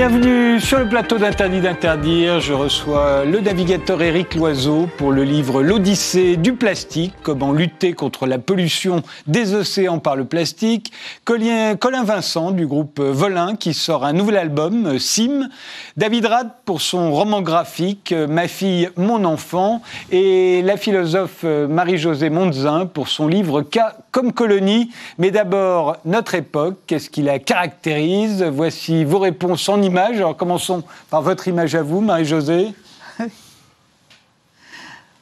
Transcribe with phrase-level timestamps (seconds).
[0.00, 2.40] Bienvenue sur le plateau d'Interdit d'interdire.
[2.40, 8.26] Je reçois le navigateur Éric Loiseau pour le livre L'Odyssée du plastique, comment lutter contre
[8.26, 10.92] la pollution des océans par le plastique.
[11.24, 15.48] Colin, Vincent du groupe Volin qui sort un nouvel album, Sim.
[15.96, 19.82] David Rad pour son roman graphique Ma fille, mon enfant.
[20.10, 23.78] Et la philosophe Marie-Josée Mondzin pour son livre K
[24.10, 24.90] comme colonie.
[25.18, 28.42] Mais d'abord, notre époque, qu'est-ce qui la caractérise?
[28.42, 30.16] Voici vos réponses en image.
[30.16, 32.74] Alors commençons par votre image à vous, Marie-Josée.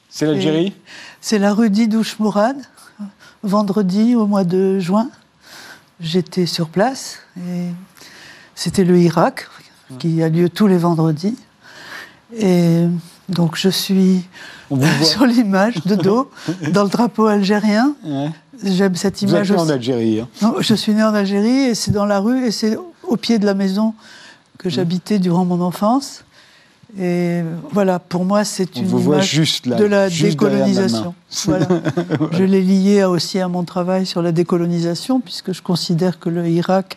[0.09, 0.73] C'est l'Algérie?
[1.20, 2.56] C'est la rue d'Idouche Mourad,
[3.42, 5.10] vendredi au mois de juin.
[6.01, 7.66] J'étais sur place et
[8.54, 9.49] c'était le Irak
[9.99, 11.37] qui a lieu tous les vendredis.
[12.34, 12.87] Et
[13.29, 14.26] donc je suis
[15.02, 16.30] sur l'image de dos,
[16.73, 17.95] dans le drapeau algérien.
[18.65, 19.52] J'aime cette image.
[19.52, 20.21] Vous êtes né en Algérie.
[20.21, 20.29] Hein.
[20.40, 23.38] Non, je suis né en Algérie et c'est dans la rue et c'est au pied
[23.38, 23.93] de la maison
[24.59, 26.24] que j'habitais durant mon enfance.
[26.98, 31.15] Et voilà, pour moi, c'est une image de la décolonisation.
[31.45, 31.66] voilà.
[32.32, 36.48] je l'ai lié aussi à mon travail sur la décolonisation, puisque je considère que le
[36.48, 36.96] Irak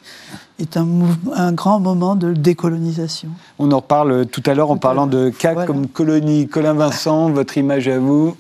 [0.60, 0.88] est un,
[1.36, 3.30] un grand moment de décolonisation.
[3.60, 6.48] On en reparle tout à l'heure en parlant de cas comme colonie.
[6.48, 8.38] Colin Vincent, votre image à vous.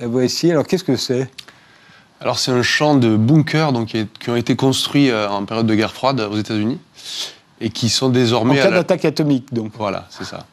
[0.00, 0.50] La voici.
[0.50, 1.30] Alors, qu'est-ce que c'est?
[2.20, 5.74] Alors c'est un champ de bunkers donc, qui, ont été construits euh, en période de
[5.74, 6.78] guerre froide aux États-Unis
[7.60, 8.60] et qui sont désormais...
[8.60, 9.72] En cas d'attaque atomique donc.
[9.78, 10.46] Voilà, c'est ça.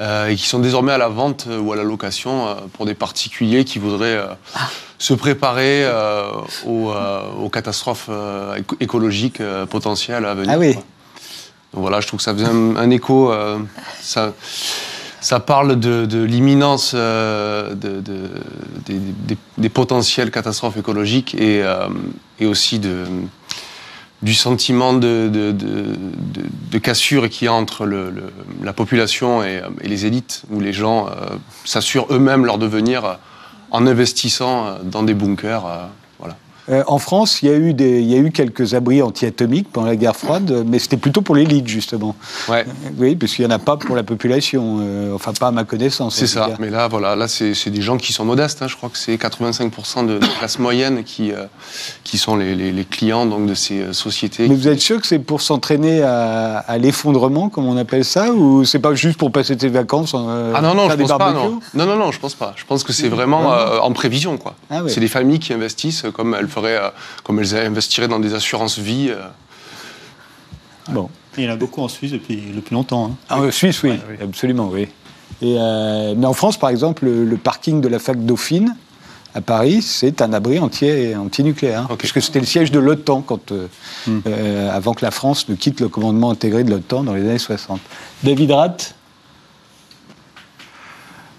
[0.00, 2.94] Euh, et qui sont désormais à la vente ou à la location euh, pour des
[2.94, 4.20] particuliers qui voudraient
[4.98, 5.88] se préparer
[6.66, 8.10] aux, catastrophes
[8.80, 10.52] écologiques potentielles à venir.
[10.54, 10.74] Ah oui.
[10.74, 13.32] Donc voilà, je trouve que ça faisait un, un écho.
[14.00, 14.32] ça,
[15.24, 18.02] ça parle de, l'imminence euh, de,
[19.56, 21.88] des, potentielles catastrophes écologiques et, euh,
[22.42, 25.30] aussi du sentiment de,
[26.82, 27.88] cassure qu'il y a entre
[28.62, 31.10] la population et, les élites, où les gens euh,
[31.64, 33.18] s'assurent eux-mêmes leur devenir
[33.70, 35.88] en investissant dans des bunkers.
[36.70, 39.68] Euh, en France, il y, a eu des, il y a eu quelques abris anti-atomiques
[39.70, 42.16] pendant la guerre froide, mais c'était plutôt pour l'élite, justement.
[42.48, 42.64] Ouais.
[42.66, 45.50] Euh, oui, parce qu'il n'y en a pas pour la population, euh, enfin pas à
[45.50, 46.14] ma connaissance.
[46.14, 48.62] C'est ça, mais là, voilà, là c'est des gens qui sont modestes.
[48.62, 48.68] Hein.
[48.68, 51.32] Je crois que c'est 85% de la classe moyenne qui,
[52.02, 54.48] qui sont les, les, clients donc, de ces sociétés.
[54.48, 58.32] Mais vous êtes sûr que c'est pour s'entraîner à, à l'effondrement, comme on appelle ça,
[58.32, 61.32] ou c'est pas juste pour passer tes vacances Ah non, non, je pense pas.
[61.32, 61.60] Non.
[61.74, 61.96] non.
[61.96, 62.54] non, je pense pas.
[62.56, 63.50] Je pense que c'est vraiment
[63.82, 64.38] en prévision.
[64.38, 64.54] quoi.
[64.70, 66.90] Ah c'est des familles qui investissent comme elles euh,
[67.22, 69.08] comme elles investiraient dans des assurances vie.
[69.10, 69.26] Euh.
[70.90, 71.08] Bon.
[71.36, 73.06] Il y en a beaucoup en Suisse depuis, depuis longtemps.
[73.06, 73.16] Hein.
[73.28, 74.88] Ah, en Suisse, oui, absolument, oui.
[75.42, 78.76] Et, euh, mais en France, par exemple, le, parking de la fac Dauphine,
[79.34, 81.88] à Paris, c'est un abri entier anti-nucléaire.
[81.90, 83.52] Hein, Puisque c'était le siège de l'OTAN quand,
[84.06, 84.20] hmm.
[84.70, 87.80] avant que la France ne quitte le commandement intégré de l'OTAN dans les années 60.
[88.22, 88.94] David Ratt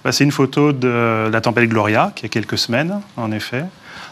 [0.04, 3.64] bah, C'est une photo de la tempête Gloria, qui a quelques semaines, en effet.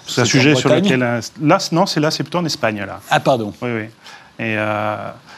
[0.08, 1.00] C'est un sujet sur lequel.
[1.42, 3.00] Là, non, c'est là, c'est plutôt en Espagne, là.
[3.10, 3.54] Ah, pardon.
[3.62, 3.84] Oui, oui.
[4.40, 4.96] Et euh,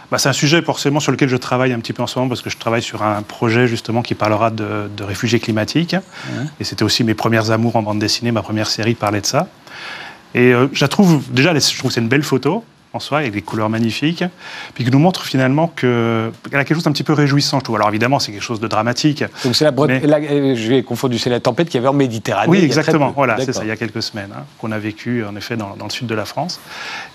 [0.09, 2.29] bah, c'est un sujet forcément sur lequel je travaille un petit peu en ce moment
[2.29, 5.95] parce que je travaille sur un projet justement qui parlera de, réfugiés climatiques.
[6.59, 9.47] Et c'était aussi mes premières amours en bande dessinée, ma première série parlait de ça.
[10.33, 12.63] Et euh, je trouve, déjà, je trouve que c'est une belle photo
[12.95, 14.23] en soi, avec des couleurs magnifiques,
[14.73, 17.75] puis qui nous montre finalement qu'elle a quelque chose d'un petit peu réjouissant, je trouve.
[17.75, 19.23] Alors évidemment, c'est quelque chose de dramatique.
[19.43, 22.49] Donc c'est la, euh, je vais confondu, c'est la tempête qu'il y avait en Méditerranée.
[22.49, 23.11] Oui, exactement.
[23.15, 23.63] Voilà, c'est ça.
[23.63, 26.15] Il y a quelques semaines hein, qu'on a vécu en effet dans, le sud de
[26.15, 26.59] la France,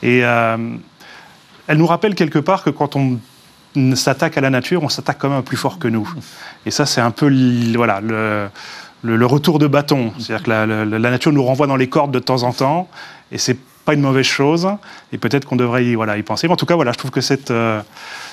[0.03, 0.57] et euh,
[1.67, 3.19] elle nous rappelle quelque part que quand on
[3.95, 6.13] s'attaque à la nature, on s'attaque quand même plus fort que nous.
[6.67, 7.31] Et ça, c'est un peu
[7.77, 8.49] voilà le,
[9.03, 10.13] le, retour de bâton.
[10.19, 12.89] C'est-à-dire que la, la, nature nous renvoie dans les cordes de temps en temps,
[13.33, 13.57] et c'est
[13.91, 14.69] pas une mauvaise chose,
[15.13, 16.47] et peut-être qu'on devrait y, voilà, y penser.
[16.47, 17.81] Mais en tout cas, voilà, je trouve que cette, euh,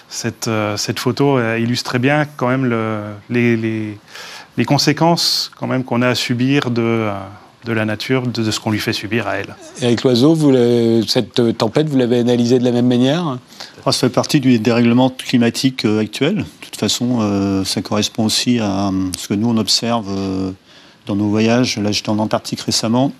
[0.07, 2.99] cette, euh, cette photo euh, illustre très bien quand même le,
[3.31, 3.97] les, les,
[4.55, 7.09] les, conséquences quand même qu'on a à subir de,
[7.65, 9.55] de la nature, de, ce qu'on lui fait subir à elle.
[9.81, 10.53] Et avec l'oiseau, vous,
[11.07, 13.39] cette tempête, vous l'avez analysée de la même manière?
[13.83, 16.35] Ah, Ça fait partie du dérèglement climatique actuel.
[16.35, 20.05] De toute façon, ça correspond aussi à ce que nous, on observe
[21.07, 21.79] dans nos voyages.
[21.79, 23.11] Là, j'étais en Antarctique récemment.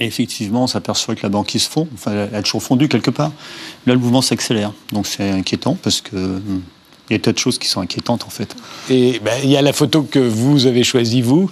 [0.00, 3.32] Et effectivement, on s'aperçoit que la banquise fond, enfin, elle a toujours fondu quelque part.
[3.86, 4.72] Là, le mouvement s'accélère.
[4.92, 6.62] Donc c'est inquiétant parce que hum,
[7.10, 8.56] il y a tas de choses qui sont inquiétantes en fait.
[8.88, 11.50] Et ben, il y a la photo que vous avez choisie, vous,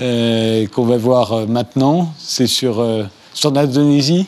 [0.00, 2.12] euh, qu'on va voir euh, maintenant.
[2.18, 3.04] C'est sur, euh,
[3.34, 4.26] sur l'Indonésie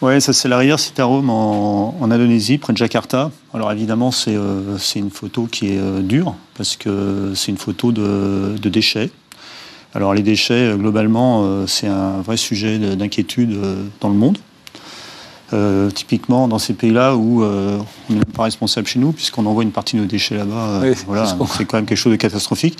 [0.00, 3.30] Oui, ça c'est l'arrière Citarum en, en Indonésie, près de Jakarta.
[3.52, 4.32] Alors évidemment, c'est
[4.96, 9.10] une photo qui est dure parce que c'est une photo de, de déchets.
[9.94, 14.38] Alors les déchets, euh, globalement, euh, c'est un vrai sujet d'inquiétude euh, dans le monde.
[15.52, 17.78] Euh, typiquement dans ces pays-là où euh,
[18.10, 21.36] on n'est pas responsable chez nous, puisqu'on envoie une partie de nos déchets là-bas, voilà,
[21.56, 22.76] c'est quand même quelque chose de catastrophique.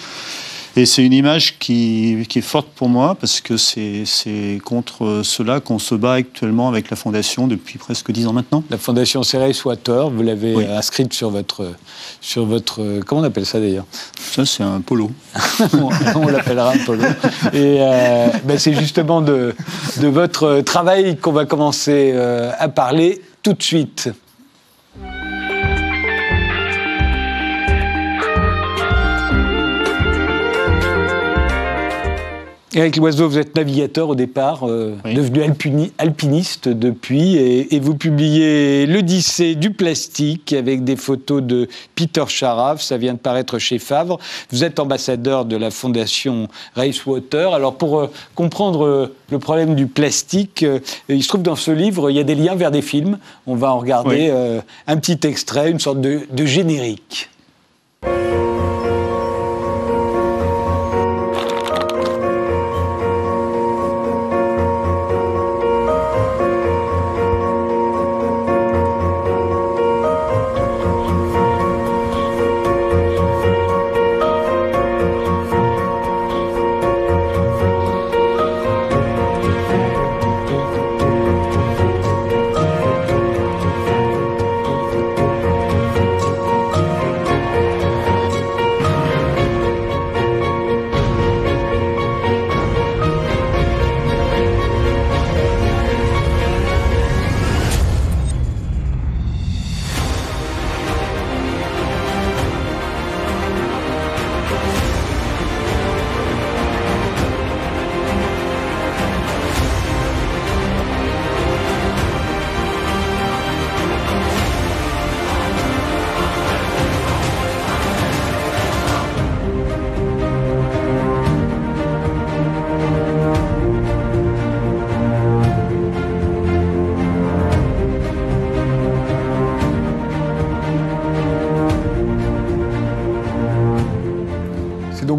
[0.76, 5.60] Et c'est une image qui, qui, est forte pour moi parce que c'est contre cela
[5.60, 8.64] qu'on se bat actuellement avec la Fondation depuis presque dix ans maintenant.
[8.70, 11.72] La Fondation Ceres Water, vous l'avez inscrite sur votre,
[12.20, 13.00] sur votre...
[13.06, 13.86] Comment on appelle ça d'ailleurs?
[14.18, 15.12] Ça, c'est un polo.
[16.16, 17.04] on l'appellera un polo.
[17.52, 19.54] Et euh, ben, c'est justement de,
[20.00, 24.10] de, votre travail qu'on va commencer euh, à parler tout de suite.
[32.76, 39.54] Eric Loiseau, vous êtes navigateur au départ, euh, devenu alpiniste depuis, et, vous publiez L'Odyssée
[39.54, 44.18] du plastique avec des photos de Peter Charaf, ça vient de paraître chez Favre.
[44.50, 47.54] Vous êtes ambassadeur de la fondation Racewater.
[47.54, 50.66] Alors pour euh, comprendre euh, le problème du plastique,
[51.08, 53.18] il se trouve dans ce livre, il y a des liens vers des films.
[53.46, 54.32] On va en regarder
[54.86, 57.30] un petit extrait, une sorte de générique.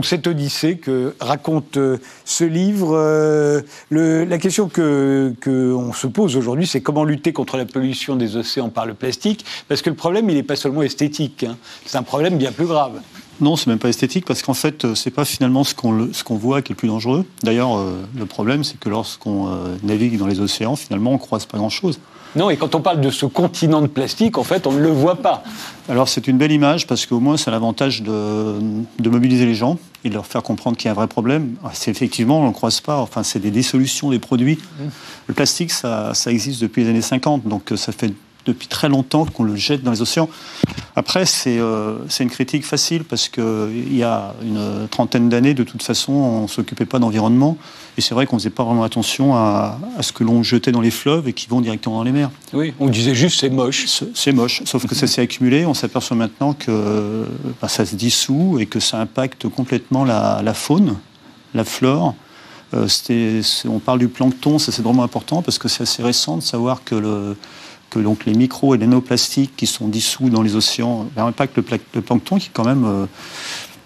[0.06, 2.96] Cette odyssée que raconte euh, ce livre.
[2.96, 3.62] Euh,
[3.92, 8.70] la question que qu'on se pose aujourd'hui, c'est comment lutter contre la pollution des océans
[8.70, 11.58] par le plastique, parce que le problème, il n'est pas seulement esthétique, hein.
[11.86, 13.02] c'est un problème bien plus grave.
[13.42, 16.24] Non, c'est même pas esthétique parce qu'en fait, euh, c'est pas finalement ce qu'on ce
[16.24, 17.26] qu'on voit qui est le plus dangereux.
[17.44, 17.84] D'ailleurs,
[18.18, 19.50] le problème, c'est que lorsqu'on
[19.84, 22.00] navigue dans les océans, finalement, on croise pas grand-chose.
[22.36, 24.90] Non, et quand on parle de ce continent de plastique, en fait, on ne le
[24.90, 25.44] voit pas.
[25.88, 28.56] Alors c'est une belle image parce qu'au moins c'est l'avantage de,
[29.00, 31.56] de, mobiliser les gens et de leur faire comprendre qu'il y a un vrai problème.
[31.74, 34.58] C'est effectivement, on ne croise pas, enfin c'est des dissolutions des produits.
[34.58, 34.84] Mmh.
[35.28, 38.14] Le plastique, ça, ça existe depuis les années 50, donc ça fait
[38.46, 40.30] depuis très longtemps qu'on le jette dans les océans.
[40.96, 45.84] Après, c'est euh, une critique facile parce qu'il y a une trentaine d'années, de toute
[45.84, 47.58] façon, on ne s'occupait pas d'environnement.
[47.98, 50.82] Et c'est vrai qu'on ne faisait pas vraiment attention à, ce que l'on jetait dans
[50.82, 52.30] les fleuves et qui vont directement dans les mers.
[52.54, 53.86] Oui, on disait juste c'est moche.
[54.14, 55.66] C'est moche, sauf que ça s'est accumulé.
[55.66, 57.26] On s'aperçoit maintenant que
[57.62, 60.96] bah, ça se dissout et que ça impacte complètement la, faune,
[61.54, 62.16] la flore.
[62.74, 62.88] Euh,
[63.70, 66.84] on parle du plancton, ça c'est vraiment important parce que c'est assez récent de savoir
[66.84, 67.38] que le,
[68.04, 72.02] donc les micros et les nanoplastiques qui sont dissous dans les océans impactent le, le
[72.02, 73.06] plancton qui est quand même euh,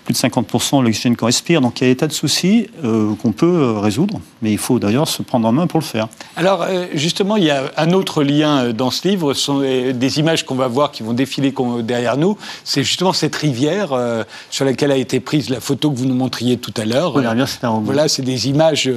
[0.10, 1.62] plus de 50% de l'oxygène qu'on respire.
[1.62, 4.58] Donc il y a des tas de soucis euh, qu'on peut euh, résoudre, mais il
[4.58, 6.08] faut d'ailleurs se prendre en main pour le faire.
[6.36, 10.46] Alors justement, il y a un autre lien dans ce livre, ce sont des images
[10.46, 12.38] qu'on va voir qui vont défiler derrière nous.
[12.64, 13.90] C'est justement cette rivière
[14.50, 17.12] sur laquelle a été prise la photo que vous nous montriez tout à l'heure.
[17.84, 18.90] Voilà, c'est des images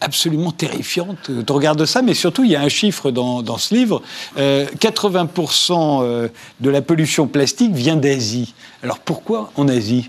[0.00, 1.30] absolument terrifiantes.
[1.48, 4.02] On regarde ça, mais surtout il y a un chiffre dans, dans ce livre.
[4.36, 6.28] 80%
[6.60, 8.54] de la pollution plastique vient d'Asie.
[8.82, 10.08] Alors pourquoi en Asie?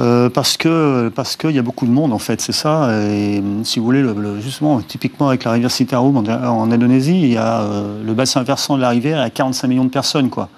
[0.00, 2.90] Euh, parce que parce qu'il y a beaucoup de monde en fait, c'est ça.
[3.10, 4.04] Et si vous voulez,
[4.40, 8.76] justement, typiquement avec la rivière Citarum en, Indonésie, il y a euh, le bassin versant
[8.76, 10.48] de la rivière à 45 millions de personnes, quoi.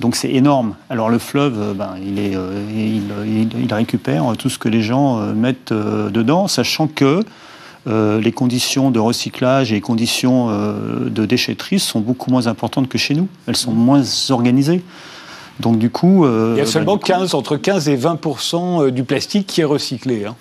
[0.00, 0.74] Donc c'est énorme.
[0.90, 2.36] Alors le fleuve, euh, ben, il, est,
[2.74, 7.24] il, récupère tout ce que les gens mettent dedans, sachant que
[7.86, 13.14] les conditions de recyclage et les conditions de déchetterie sont beaucoup moins importantes que chez
[13.14, 13.28] nous.
[13.46, 14.82] Elles sont moins organisées.
[15.60, 16.24] Donc du coup...
[16.24, 19.64] Euh, Il y a seulement 15, entre 15 et 20% euh, du plastique qui est
[19.64, 20.24] recyclé.
[20.24, 20.36] Hein.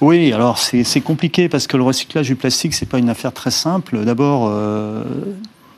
[0.00, 3.50] Oui, alors c'est compliqué parce que le recyclage du plastique, c'est pas une affaire très
[3.50, 4.02] simple.
[4.02, 5.04] D'abord, euh,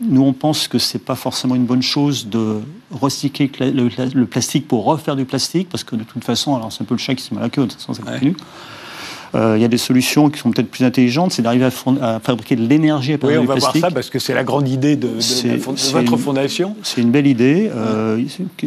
[0.01, 2.61] nous on pense que c'est pas forcément une bonne chose de
[2.93, 6.85] recycler le, plastique pour refaire du plastique, parce que de toute façon, alors c'est un
[6.85, 8.37] peu le chat qui se met la queue, de toute façon ça continue.
[9.35, 12.67] Il y a des solutions qui sont peut-être plus intelligentes, c'est d'arriver à, fabriquer de
[12.67, 15.09] l'énergie à partir oui, on va voir ça parce que c'est la grande idée de,
[15.93, 16.77] votre fondation.
[16.83, 18.23] C'est une belle idée euh,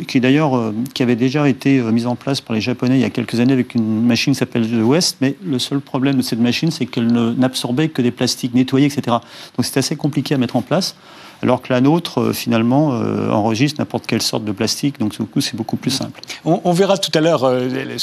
[0.07, 3.05] qui, d'ailleurs euh, qui avait déjà été mise en place par les Japonais il y
[3.05, 6.21] a quelques années avec une machine qui s'appelle The West, mais le seul problème de
[6.21, 9.17] cette machine, c'est qu'elle n'absorbait que des plastiques nettoyés, etc.
[9.55, 10.95] Donc c'était assez compliqué à mettre en place
[11.41, 15.25] alors que la nôtre, euh, finalement, euh, enregistre n'importe quelle sorte de plastique, donc du
[15.25, 16.21] coup, c'est beaucoup plus simple.
[16.43, 17.97] On, verra tout à l'heure euh,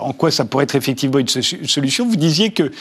[0.00, 2.06] en quoi ça pourrait être effectivement une solution.
[2.06, 2.72] Vous disiez que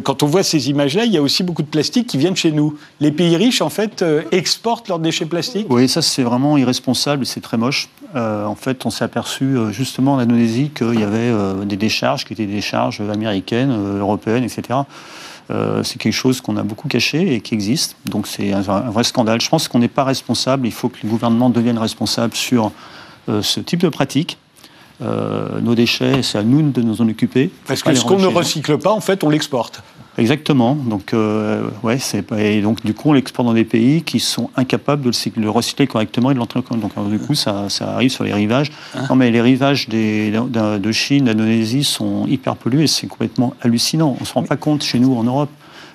[0.00, 2.52] quand on voit ces images-là, il y a aussi beaucoup de plastique qui viennent chez
[2.52, 2.76] nous.
[3.00, 7.40] Les pays riches, en fait, exportent leurs déchets plastiques Oui, ça, c'est vraiment irresponsable c'est
[7.40, 7.88] très moche.
[8.14, 11.32] en fait, on s'est aperçu justement en Indonésie qu'il y avait
[11.64, 14.80] des décharges qui étaient des décharges américaines, européennes, etc.
[15.50, 17.96] Euh, c'est quelque chose qu'on a beaucoup caché et qui existe.
[18.06, 19.40] Donc c'est un, vrai scandale.
[19.40, 20.66] Je pense qu'on n'est pas responsable.
[20.66, 22.72] Il faut que le gouvernement devienne responsable sur
[23.28, 24.38] euh, ce type de pratique.
[25.00, 27.50] Euh, nos déchets, c'est à nous de nous en occuper.
[27.66, 29.82] Parce que ce qu'on ne recycle pas, en fait, on l'exporte.
[30.18, 30.74] Exactement.
[30.74, 34.50] Donc, euh, ouais, c'est et donc du coup, on l'exporte dans des pays qui sont
[34.56, 36.60] incapables de le, recycler correctement et de l'entrer.
[36.70, 38.70] Donc, du coup, ça, ça, arrive sur les rivages.
[38.94, 42.86] Hein non, mais les rivages des, de Chine, d'Indonésie sont hyper pollués.
[42.86, 44.16] C'est complètement hallucinant.
[44.20, 45.50] On se rend pas compte chez nous en Europe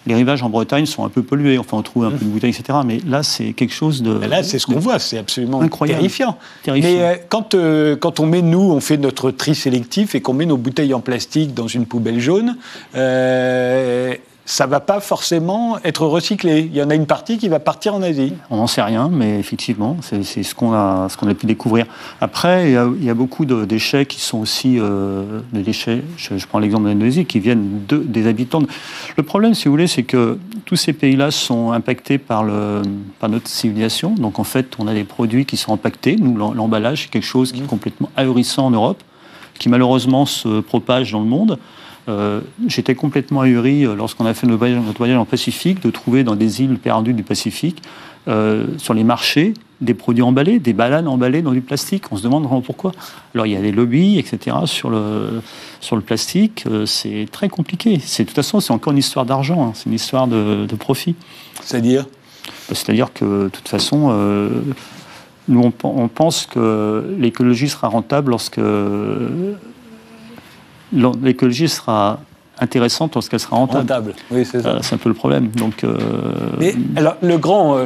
[0.08, 1.58] les rivages en Bretagne sont un peu pollués.
[1.58, 2.80] Enfin, on trouve un peu de bouteilles, etc.
[2.86, 4.18] Mais là, c'est quelque chose de.
[4.26, 5.00] là, c'est ce qu'on voit.
[5.00, 6.00] C'est absolument incroyable.
[6.00, 6.38] terrifiant.
[6.66, 10.34] Mais euh, quand, euh, quand on met, nous, on fait notre tri sélectif et qu'on
[10.34, 12.56] met nos bouteilles en plastique dans une poubelle jaune,
[12.96, 14.16] euh,
[14.48, 16.70] ça va pas forcément être recyclé.
[16.72, 18.32] Il y en a une partie qui va partir en Asie.
[18.50, 21.86] On n'en sait rien, mais effectivement, c'est ce qu'on a, qu'on a pu découvrir.
[22.22, 26.02] Après, il y a, beaucoup de déchets qui sont aussi euh, des déchets.
[26.16, 28.62] Je, prends l'exemple de l'Indonésie, qui viennent de, des habitants.
[29.18, 32.84] Le problème, si vous voulez, c'est que tous ces pays-là sont impactés par, le,
[33.20, 34.12] par notre civilisation.
[34.12, 36.16] Donc, en fait, on a des produits qui sont impactés.
[36.16, 39.04] Nous, l'emballage, c'est quelque chose qui est complètement ahurissant en Europe,
[39.60, 41.60] qui malheureusement se propage dans le monde.
[42.08, 46.36] Euh, j'étais complètement ahuri euh, lorsqu'on a fait notre voyage, en Pacifique de trouver dans
[46.36, 47.82] des îles perdues du Pacifique,
[48.30, 52.06] euh, sur les marchés, des produits emballés, des bananes emballées dans du plastique.
[52.12, 52.94] On se demande vraiment pourquoi.
[53.34, 54.58] Alors il y a des lobbies, etc.
[54.66, 55.42] sur le,
[55.82, 56.66] sur le plastique.
[56.86, 57.98] c'est très compliqué.
[57.98, 59.68] de toute façon, c'est encore une histoire d'argent.
[59.68, 59.72] Hein.
[59.76, 61.16] C'est une histoire de, profit.
[61.62, 62.04] C'est-à-dire?
[62.04, 64.10] Bah, C'est-à-dire que de toute façon,
[65.48, 68.60] nous on, on, pense que l'écologie sera rentable lorsque
[70.94, 72.20] l'écologie sera
[72.60, 74.14] intéressante lorsqu'elle sera rentable.
[74.32, 74.70] Oui, c'est ça.
[74.70, 75.48] Euh, c'est un peu le problème.
[75.48, 75.98] Donc, euh,
[76.60, 77.86] Mais alors, le grand, euh,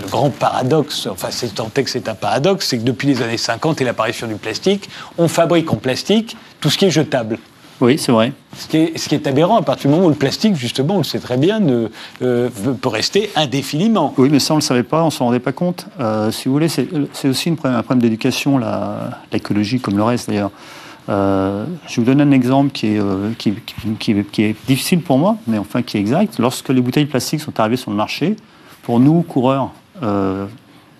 [0.00, 3.36] le, grand paradoxe, enfin, c'est tant que c'est un paradoxe, c'est que depuis les années
[3.36, 4.88] 50 et l'apparition du plastique,
[5.18, 7.38] on fabrique en plastique tout ce qui est jetable.
[7.80, 8.32] Oui, c'est vrai.
[8.56, 10.94] Ce qui, est, ce qui, est, aberrant à partir du moment où le plastique, justement,
[10.94, 11.86] on le sait très bien, ne,
[12.18, 14.14] peut rester indéfiniment.
[14.18, 15.86] Oui, mais ça, on ne le savait pas, on ne s'en rendait pas compte.
[16.32, 18.60] si vous voulez, c'est aussi un problème d'éducation,
[19.30, 20.50] l'écologie, comme le reste d'ailleurs.
[21.08, 23.54] Euh, je vais vous donner un exemple qui est, euh, qui,
[23.98, 26.38] qui, est, difficile pour moi, mais enfin qui est exact.
[26.38, 28.36] Lorsque les bouteilles plastiques sont arrivées sur le marché,
[28.82, 29.70] pour nous, coureurs
[30.02, 30.46] euh,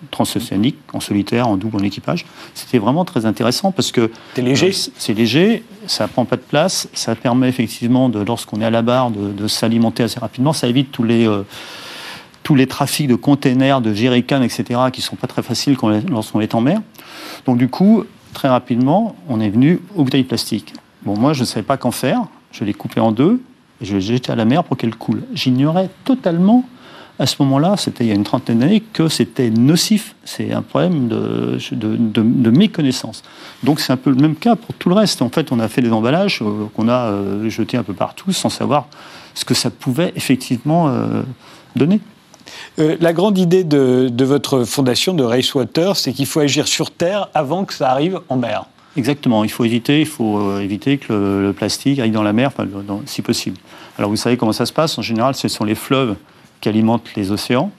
[0.09, 2.25] transocéaniques, en solitaire, en double, en équipage,
[2.55, 4.11] c'était vraiment très intéressant parce que...
[4.33, 8.65] C'est léger C'est léger, ça prend pas de place, ça permet effectivement, de, lorsqu'on est
[8.65, 11.29] à la barre, de, s'alimenter assez rapidement, ça évite tous les
[12.41, 15.77] tous les trafics de containers, de jerrycans, etc., qui sont pas très faciles
[16.09, 16.81] lorsqu'on est en mer.
[17.45, 20.73] Donc du coup, très rapidement, on est venu aux bouteilles plastiques.
[21.03, 22.25] Bon, moi, je ne savais pas qu'en faire.
[22.51, 23.41] Je l'ai coupé en deux
[23.81, 25.23] et je l'ai jeté à la mer pour qu'elle coule.
[25.33, 26.65] J'ignorais totalement,
[27.19, 30.15] à ce moment-là, c'était il y a une trentaine d'années, que c'était nocif.
[30.25, 33.23] C'est un problème de, de, méconnaissance.
[33.63, 35.21] Donc, c'est un peu le même cas pour tout le reste.
[35.21, 38.31] En fait, on a fait des emballages euh, qu'on a euh, jetés un peu partout
[38.31, 38.87] sans savoir
[39.35, 41.21] ce que ça pouvait effectivement euh,
[41.75, 42.01] donner.
[42.79, 47.29] Euh, la grande idée de, votre fondation, de Racewater, c'est qu'il faut agir sur Terre
[47.33, 48.65] avant que ça arrive en mer.
[48.97, 52.51] Exactement, il faut éviter, il faut euh, éviter que le, plastique aille dans la mer,
[53.05, 53.57] si possible.
[53.97, 56.15] Alors vous savez comment ça se passe En général, ce sont les fleuves
[56.61, 57.71] qui alimentent les océans.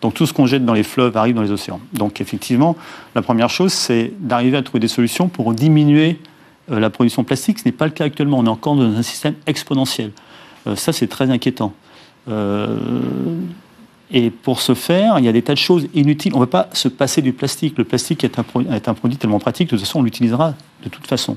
[0.00, 1.80] Donc tout ce qu'on jette dans les fleuves arrive dans les océans.
[1.92, 2.76] Donc effectivement,
[3.14, 6.20] la première chose, c'est d'arriver à trouver des solutions pour diminuer
[6.70, 7.58] euh, la production plastique.
[7.58, 8.38] Ce n'est pas le cas actuellement.
[8.38, 10.12] On est encore dans un système exponentiel.
[10.76, 11.72] ça, c'est très inquiétant.
[14.10, 16.32] Et pour ce faire, il y a des tas de choses inutiles.
[16.34, 17.76] On ne peut pas se passer du plastique.
[17.76, 18.42] Le plastique est un,
[18.94, 21.36] produit tellement pratique, de toute façon, on l'utilisera de toute façon.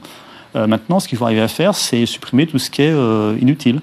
[0.56, 3.36] Euh, maintenant, ce qu'il faut arriver à faire, c'est supprimer tout ce qui est euh,
[3.42, 3.82] inutile.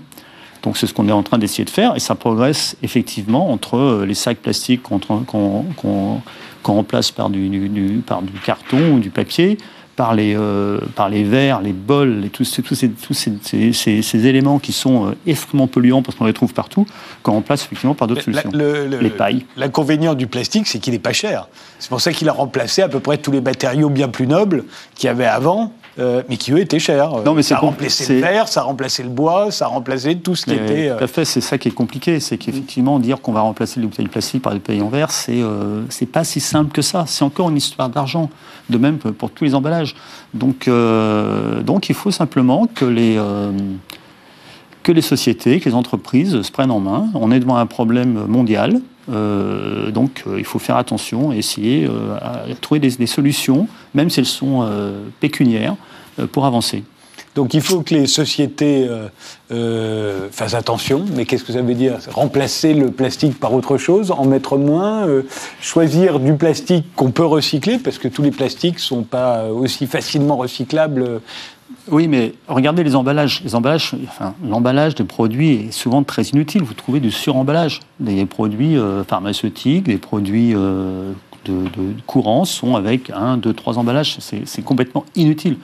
[0.62, 3.76] Donc c'est ce qu'on est en train d'essayer de faire, et ça progresse effectivement entre
[3.76, 6.20] euh, les sacs plastiques qu'on
[6.64, 8.02] remplace par du
[8.44, 9.56] carton ou du papier,
[9.98, 13.32] par les, euh, par les verres, les bols, tous, ces, tous, ces,
[13.72, 16.86] ces, ces, éléments qui sont euh, extrêmement polluants parce qu'on les trouve partout,
[17.24, 18.52] qu'on remplace effectivement par d'autres solutions.
[18.52, 19.44] les pailles.
[19.56, 21.48] L'inconvénient du plastique, c'est qu'il n'est pas cher.
[21.80, 24.66] C'est pour ça qu'il a remplacé à peu près tous les matériaux bien plus nobles
[24.94, 25.72] qu'il y avait avant.
[25.98, 27.10] Euh, mais qui eux étaient chers.
[27.24, 30.54] Non, mais ça remplaçait le verre, ça remplaçait le bois, ça remplaçait tout ce qui
[30.54, 30.96] était.
[30.96, 33.86] Tout à fait, c'est ça qui est compliqué, c'est qu'effectivement dire qu'on va remplacer les
[33.86, 35.42] bouteilles plastiques par des bouteilles en verre, c'est
[35.88, 37.04] c'est pas si simple que ça.
[37.06, 38.30] C'est encore une histoire d'argent.
[38.70, 39.96] De même pour tous les emballages.
[40.34, 40.68] Donc
[41.64, 43.18] donc il faut simplement que les
[44.88, 47.08] que les sociétés, que les entreprises se prennent en main.
[47.12, 48.80] On est devant un problème mondial,
[49.12, 54.08] euh, donc euh, il faut faire attention et essayer euh, à trouver des, solutions, même
[54.08, 54.66] si elles sont
[55.20, 55.76] pécuniaires,
[56.32, 56.84] pour avancer.
[57.34, 58.88] Donc il faut que les sociétés
[60.30, 61.98] fassent attention, mais qu'est-ce que ça veut dire?
[62.10, 65.06] Remplacer le plastique par autre chose, en mettre moins,
[65.60, 69.86] choisir du plastique qu'on peut recycler, parce que tous les plastiques ne sont pas aussi
[69.86, 71.20] facilement recyclables
[71.90, 73.42] oui, mais regardez les emballages.
[73.44, 76.62] Les emballages, enfin, l'emballage des produits est souvent très inutile.
[76.62, 77.80] Vous trouvez du suremballage.
[78.00, 81.12] Des produits euh, pharmaceutiques, des produits euh,
[81.44, 81.68] de,
[82.06, 84.18] courant sont avec un, deux, trois emballages.
[84.20, 85.56] C'est complètement inutile.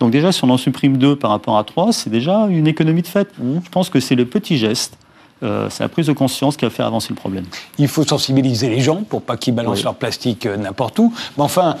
[0.00, 3.02] Donc déjà, si on en supprime deux par rapport à trois, c'est déjà une économie
[3.02, 3.28] de fait.
[3.38, 3.60] Mmh.
[3.64, 4.98] Je pense que c'est le petit geste.
[5.42, 7.44] Euh, c'est la prise de conscience qui va faire avancer le problème.
[7.78, 11.12] Il faut sensibiliser les gens pour pas qu'ils balancent leur plastique n'importe où.
[11.36, 11.76] Mais enfin,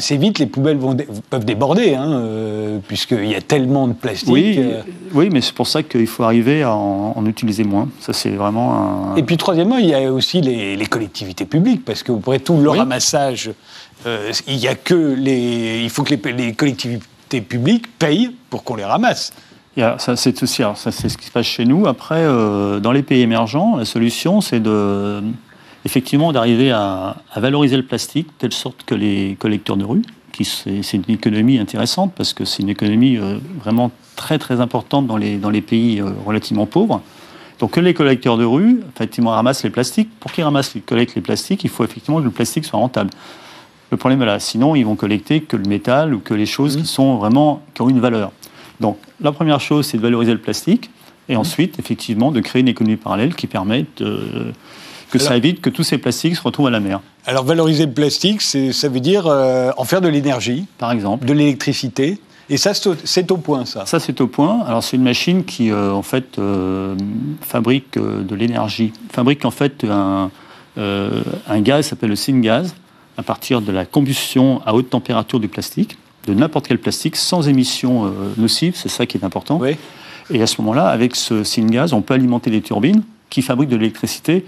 [0.00, 0.96] assez vite, les poubelles vont
[1.28, 4.30] peuvent déborder, hein, euh, puisqu'il y a tellement de plastique.
[4.30, 4.80] Oui, euh.
[5.12, 7.88] oui mais c'est pour ça qu'il faut arriver à en, utiliser moins.
[8.00, 9.16] Ça, c'est vraiment un...
[9.16, 13.50] Et puis, troisièmement, il y a aussi les, collectivités publiques, parce qu'après tout le ramassage,
[14.06, 18.76] euh, il y a que les, il faut que les, collectivités publiques payent pour qu'on
[18.76, 19.34] les ramasse.
[19.98, 21.86] Ça, c'est aussi, ça, c'est ce qui se passe chez nous.
[21.86, 25.22] Après, dans les pays émergents, la solution, c'est de
[25.84, 30.44] effectivement d'arriver à, valoriser le plastique de telle sorte que les collecteurs de rue, qui
[30.44, 35.16] c'est une économie intéressante parce que c'est une économie euh, vraiment très très importante dans
[35.16, 37.02] les, dans les pays euh, relativement pauvres.
[37.58, 40.08] Donc que les collecteurs de rue, effectivement, ramassent les plastiques.
[40.18, 43.10] Pour qu'ils ramassent, et collectent les plastiques, il faut effectivement que le plastique soit rentable.
[43.90, 44.40] Le problème est là.
[44.40, 47.82] Sinon, ils vont collecter que le métal ou que les choses qui sont vraiment qui
[47.82, 48.32] ont une valeur.
[48.78, 50.90] Donc la première chose, c'est de valoriser le plastique.
[51.28, 54.52] Et ensuite, effectivement, de créer une économie parallèle qui permette de,
[55.10, 57.00] que ça évite que tous ces plastiques se retrouvent à la mer.
[57.26, 61.32] Alors valoriser le plastique, ça veut dire euh, en faire de l'énergie, par exemple, de
[61.32, 62.18] l'électricité.
[62.48, 63.86] Et ça, c'est au point, ça.
[63.86, 64.64] Ça, c'est au point.
[64.66, 66.96] Alors, c'est une machine qui, euh, en fait, euh,
[67.42, 70.30] fabrique de l'énergie, fabrique en fait un,
[70.76, 72.74] un gaz s'appelle le syngas
[73.16, 77.48] à partir de la combustion à haute température du plastique, de n'importe quel plastique, sans
[77.48, 78.74] émission nocive.
[78.74, 79.58] C'est ça qui est important.
[79.60, 79.76] Oui.
[80.32, 83.76] Et à ce moment-là, avec ce syngas, on peut alimenter des turbines qui fabriquent de
[83.76, 84.44] l'électricité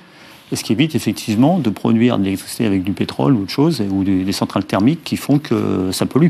[0.52, 3.82] et ce qui évite effectivement de produire de l'électricité avec du pétrole ou autre chose,
[3.90, 6.28] ou des, centrales thermiques qui font que ça pollue.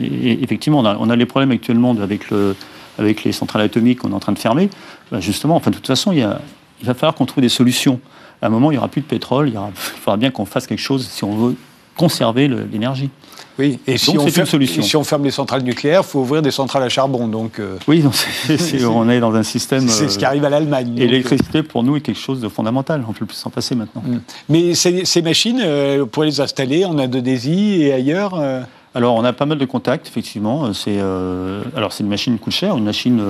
[0.00, 2.56] Et effectivement, on a, les problèmes actuellement avec, le,
[2.98, 4.70] avec les centrales atomiques qu'on est en train de fermer.
[5.10, 8.00] Bah, justement, enfin, de toute façon, il, va falloir qu'on trouve des solutions.
[8.40, 10.80] À un moment, il n'y aura plus de pétrole, il faudra bien qu'on fasse quelque
[10.80, 11.56] chose si on veut
[11.96, 13.10] conserver l'énergie.
[13.58, 14.82] Oui, et si, on ferme, solution.
[14.82, 17.28] si on ferme les centrales nucléaires, il faut ouvrir des centrales à charbon.
[17.28, 18.02] Donc, euh, oui,
[18.90, 19.88] on est dans un système.
[19.88, 20.94] C'est ce qui arrive à l'Allemagne.
[20.96, 23.04] Et l'électricité, pour nous, est quelque chose de fondamental.
[23.06, 24.02] On ne peut plus s'en passer maintenant.
[24.06, 24.18] Mm.
[24.48, 28.62] Mais ces, machines, euh, pour les installer en Indonésie et ailleurs euh
[28.94, 30.74] alors, on a pas mal de contacts, effectivement.
[30.74, 32.76] C'est alors c'est une machine qui coûte cher.
[32.76, 33.22] Une machine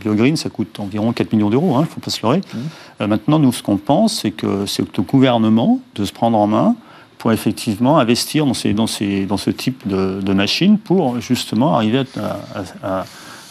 [0.00, 1.72] BioGreen, ça coûte environ 4 millions d'euros.
[1.72, 2.40] Il hein, ne faut pas se leurrer.
[2.54, 3.04] Mm.
[3.04, 6.74] maintenant, nous, ce qu'on pense, c'est que c'est au gouvernement de se prendre en main
[7.20, 11.74] pour effectivement investir dans, ces, dans, ces, dans ce type de, de machines pour justement
[11.74, 12.40] arriver à,
[12.82, 13.04] à,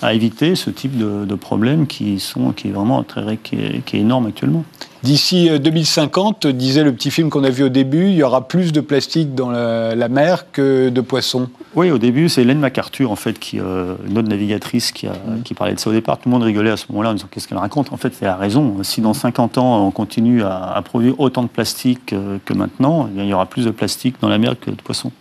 [0.08, 4.28] éviter ce type de, de, problème qui, sont, qui est vraiment très, qui est énorme
[4.28, 4.64] actuellement.
[5.02, 8.48] D'ici 2050, euh, disait le petit film qu'on a vu au début, il y aura
[8.48, 11.48] plus de plastique dans la, mer que de poissons.
[11.76, 15.12] Oui, au début, c'est Hélène MacArthur, en fait, qui, euh, une autre navigatrice qui, a,
[15.12, 15.44] mm.
[15.44, 16.18] qui, parlait de ça au départ.
[16.18, 17.94] Tout le monde rigolait à ce moment-là en disant qu'est-ce qu'elle raconte?
[17.94, 18.84] En fait, elle a raison.
[18.84, 23.24] Si dans 50 ans, on continue à, produire autant de plastique euh, que maintenant, il
[23.26, 25.12] y aura plus de plastique dans la mer que de poissons.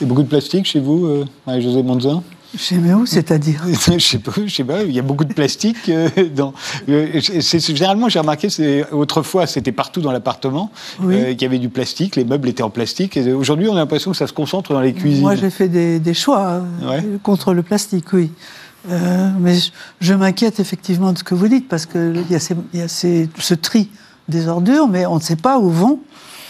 [0.00, 2.22] Et beaucoup de plastique chez vous, Marie-Josée Monzin
[2.56, 4.82] chez où, c'est-à-dire Je sais pas, je sais pas.
[4.82, 5.88] Il y a beaucoup de plastique.
[5.88, 6.52] Euh, dans,
[6.88, 8.48] euh, généralement, j'ai remarqué,
[8.92, 10.70] autrefois, c'était partout dans l'appartement
[11.02, 12.16] euh, qu'il y avait du plastique.
[12.16, 13.16] Les meubles étaient en plastique.
[13.16, 15.22] Et aujourd'hui, on a l'impression que ça se concentre dans les cuisines.
[15.22, 16.62] Moi, j'ai fait des, choix
[17.22, 18.30] contre le plastique, oui.
[18.88, 19.56] mais
[20.00, 23.54] je, m'inquiète effectivement de ce que vous dites parce qu'il y a, y a ce
[23.54, 23.88] tri
[24.28, 26.00] des ordures, mais on ne sait pas où vont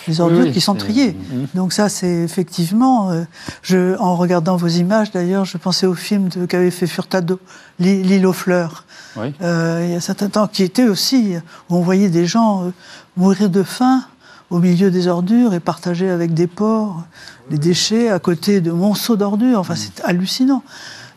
[0.07, 1.17] les ordures qui sont triées.
[1.55, 3.11] Donc ça, c'est effectivement...
[3.11, 3.25] Euh,
[3.63, 7.41] je, en regardant vos images, d'ailleurs, je pensais au film qu'avait fait Furtado,
[7.79, 8.85] L'île aux fleurs.
[9.17, 11.35] Euh, il y a un certain temps, qui était aussi...
[11.69, 12.71] où on voyait des gens euh,
[13.17, 14.05] mourir de faim
[14.51, 17.03] au milieu des ordures et partager avec des porcs
[17.51, 19.59] les déchets à côté de monceaux d'ordures.
[19.59, 20.63] Enfin, c'est hallucinant.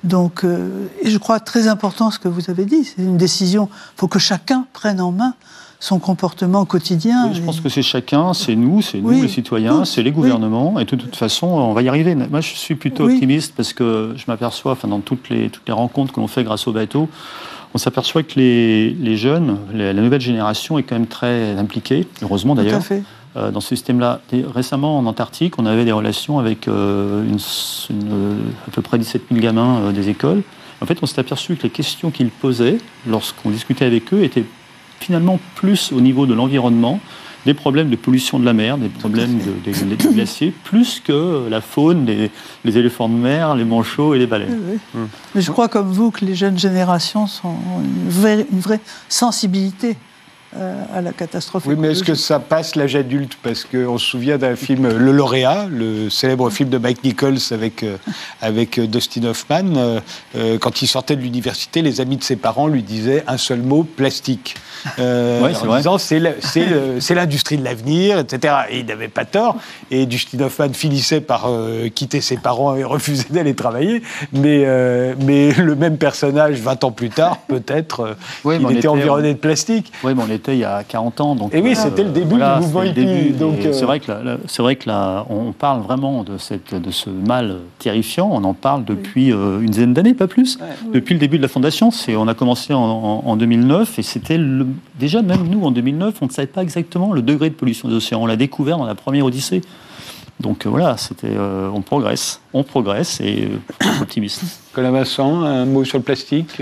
[0.03, 0.45] Donc,
[1.01, 2.83] et je crois très important ce que vous avez dit.
[2.85, 3.69] C'est une décision.
[3.71, 5.33] Il faut que chacun prenne en main
[5.79, 7.31] son comportement quotidien.
[7.33, 10.85] je pense que c'est chacun, c'est nous, c'est nous les citoyens, c'est les gouvernements, et
[10.85, 12.15] de toute façon, on va y arriver.
[12.15, 15.73] Moi, je suis plutôt optimiste parce que je m'aperçois, enfin, dans toutes les, toutes les
[15.73, 17.09] rencontres que l'on fait grâce au bateau,
[17.73, 22.55] on s'aperçoit que les, les jeunes, la nouvelle génération est quand même très impliquée, heureusement
[22.55, 22.81] d'ailleurs.
[23.37, 24.21] Euh, dans ce système-là.
[24.53, 27.37] Récemment, en Antarctique, on avait des relations avec euh, une,
[28.67, 30.41] à peu près 17 000 gamins euh, des écoles.
[30.81, 34.45] En fait, on s'est aperçu que les questions qu'ils posaient lorsqu'on discutait avec eux étaient
[34.99, 36.99] finalement plus au niveau de l'environnement,
[37.45, 41.61] des problèmes de pollution de la mer, des problèmes de, de, glaciers, plus que la
[41.61, 44.79] faune, les, éléphants de mer, les manchots et les baleines.
[44.93, 45.07] Hum.
[45.33, 49.95] Mais je crois comme vous que les jeunes générations ont une vraie sensibilité
[50.55, 51.65] à la catastrophe.
[51.65, 53.37] Oui, mais est-ce que ça passe l'âge adulte?
[53.43, 57.83] Parce qu'on se souvient d'un film, Le Lauréat, le célèbre film de Mike Nichols avec,
[57.83, 57.97] euh,
[58.41, 59.99] avec euh, Dustin Hoffman.
[60.59, 63.83] quand il sortait de l'université, les amis de ses parents lui disaient un seul mot
[63.83, 64.55] plastique.
[64.97, 68.53] en disant c'est l'industrie de l'avenir, etc.
[68.69, 69.57] Et il n'avait pas tort.
[69.91, 71.49] Et Dustin Hoffman finissait par
[71.93, 74.01] quitter ses parents et refuser d'aller travailler.
[74.31, 74.65] Mais,
[75.19, 79.91] mais le même personnage, 20 ans plus tard, peut-être, il était, environné de plastique.
[80.03, 81.35] Oui, mais il y a 40 ans.
[81.35, 83.33] Donc, et oui, c'était le début du mouvement hippie.
[83.41, 84.11] Euh, c'est vrai que
[84.47, 88.29] c'est vrai que là, on parle vraiment de, cette, de ce mal terrifiant.
[88.31, 90.57] On en parle depuis euh, une dizaine d'années, pas plus.
[90.93, 94.39] Depuis le début de la fondation, c'est on a commencé en, 2009 et c'était
[94.99, 97.95] déjà même nous en 2009, on ne savait pas exactement le degré de pollution des
[97.95, 98.21] océans.
[98.21, 99.61] On l'a découvert dans la première Odyssée.
[100.39, 103.49] Donc euh, voilà, c'était, on progresse, on progresse et
[104.01, 104.43] optimiste.
[104.73, 106.61] Colin Vincent, un mot sur le plastique?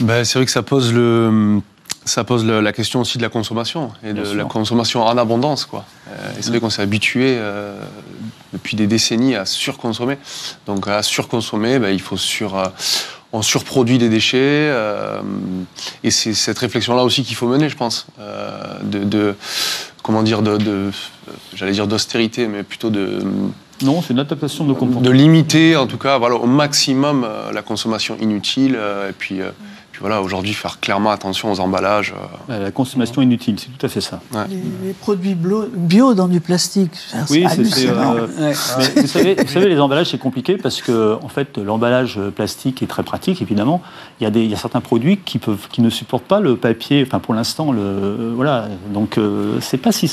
[0.00, 1.60] Ben, C'est vrai que ça pose le
[2.08, 5.64] ça pose la question aussi de la consommation et de la consommation en abondance.
[5.64, 5.84] Quoi.
[6.08, 7.80] Euh, et c'est vrai qu'on s'est habitué euh,
[8.52, 10.18] depuis des décennies à surconsommer.
[10.66, 12.66] Donc à surconsommer, ben, il faut sur, euh,
[13.32, 14.72] on surproduit des déchets.
[16.02, 18.06] et c'est cette réflexion-là aussi qu'il faut mener, je pense,
[18.82, 19.36] de,
[20.02, 20.90] comment dire, de,
[21.54, 23.22] j'allais dire d'austérité, mais plutôt de
[23.80, 25.02] non, c'est une adaptation de comportement.
[25.02, 28.76] De limiter, en tout cas, voilà, au maximum la consommation inutile,
[29.08, 29.40] et puis
[30.00, 32.14] voilà, aujourd'hui, faire clairement attention aux emballages.
[32.50, 32.64] Euh.
[32.64, 34.20] La consommation inutile, c'est tout à fait ça.
[34.48, 36.92] Les, produits bio dans du plastique,
[37.30, 38.52] oui, c'est euh,
[38.96, 42.86] vous, savez, vous, savez, les emballages, c'est compliqué parce que, en fait, l'emballage plastique est
[42.86, 43.82] très pratique, évidemment.
[44.20, 46.40] Il y a, des, il y a certains produits qui, peuvent, qui ne supportent pas
[46.40, 48.68] le papier, enfin, pour l'instant, le, voilà.
[48.92, 50.10] Donc, euh, c'est pas si.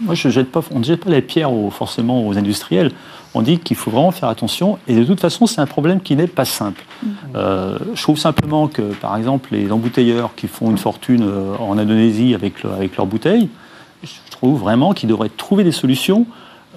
[0.00, 2.92] Moi, je jette pas, on ne jette pas la pierre forcément aux industriels
[3.34, 4.78] on dit qu'il faut vraiment faire attention.
[4.88, 6.84] Et de toute façon, c'est un problème qui n'est pas simple.
[7.02, 7.08] Mm.
[7.36, 11.78] Euh, je trouve simplement que, par exemple, les embouteilleurs qui font une fortune euh, en
[11.78, 13.48] Indonésie avec, avec leurs bouteilles,
[14.02, 16.26] je trouve vraiment qu'ils devraient trouver des solutions.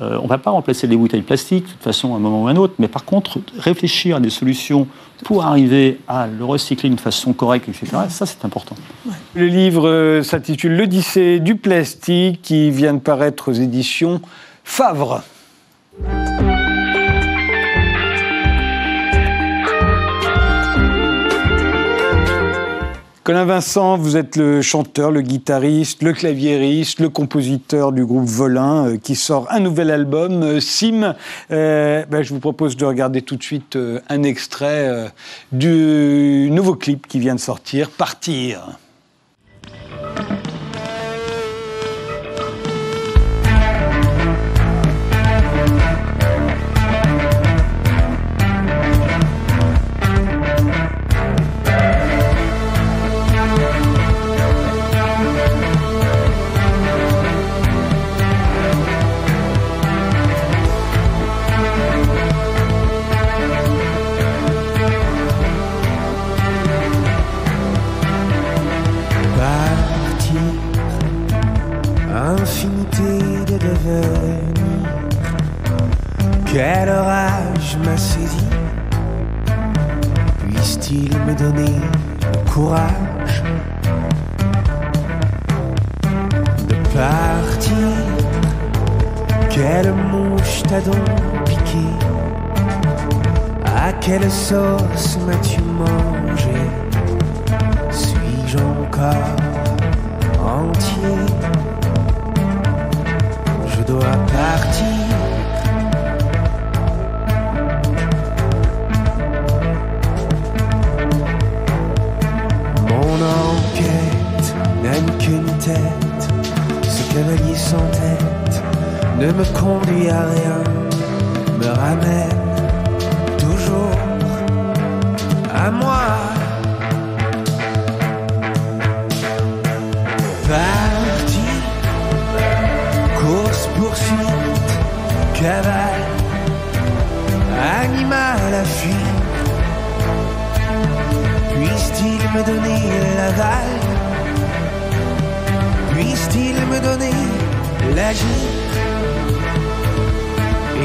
[0.02, 2.44] Euh, on ne va pas remplacer les bouteilles plastiques, de toute façon, à un moment
[2.44, 4.88] ou à un autre, mais par contre, réfléchir à des solutions
[5.24, 8.76] pour arriver à le recycler d'une façon correcte, etc., ça, c'est important.
[9.34, 14.22] Le livre s'intitule L'Odyssée du plastique, qui vient de paraître aux éditions
[14.66, 15.24] Favre.
[23.26, 28.86] Colin Vincent, vous êtes le chanteur, le guitariste, le claviériste, le compositeur du groupe Volin
[28.86, 31.16] euh, qui sort un nouvel album, euh, Sim.
[31.50, 33.80] Euh, ben, je vous propose de regarder tout de suite
[34.10, 35.12] un extrait
[35.52, 38.78] du nouveau clip qui vient de sortir, Partir.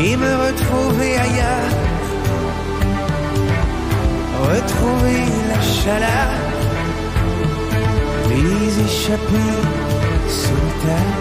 [0.02, 1.72] Et me retrouver ailleurs.
[4.52, 6.30] Retrouver la chaleur,
[8.30, 9.52] les échapper
[10.28, 11.18] sur terre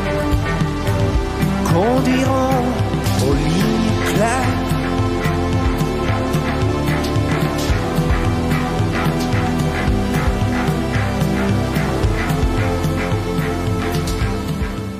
[1.72, 2.66] conduiront
[3.26, 4.69] aux lignes claires.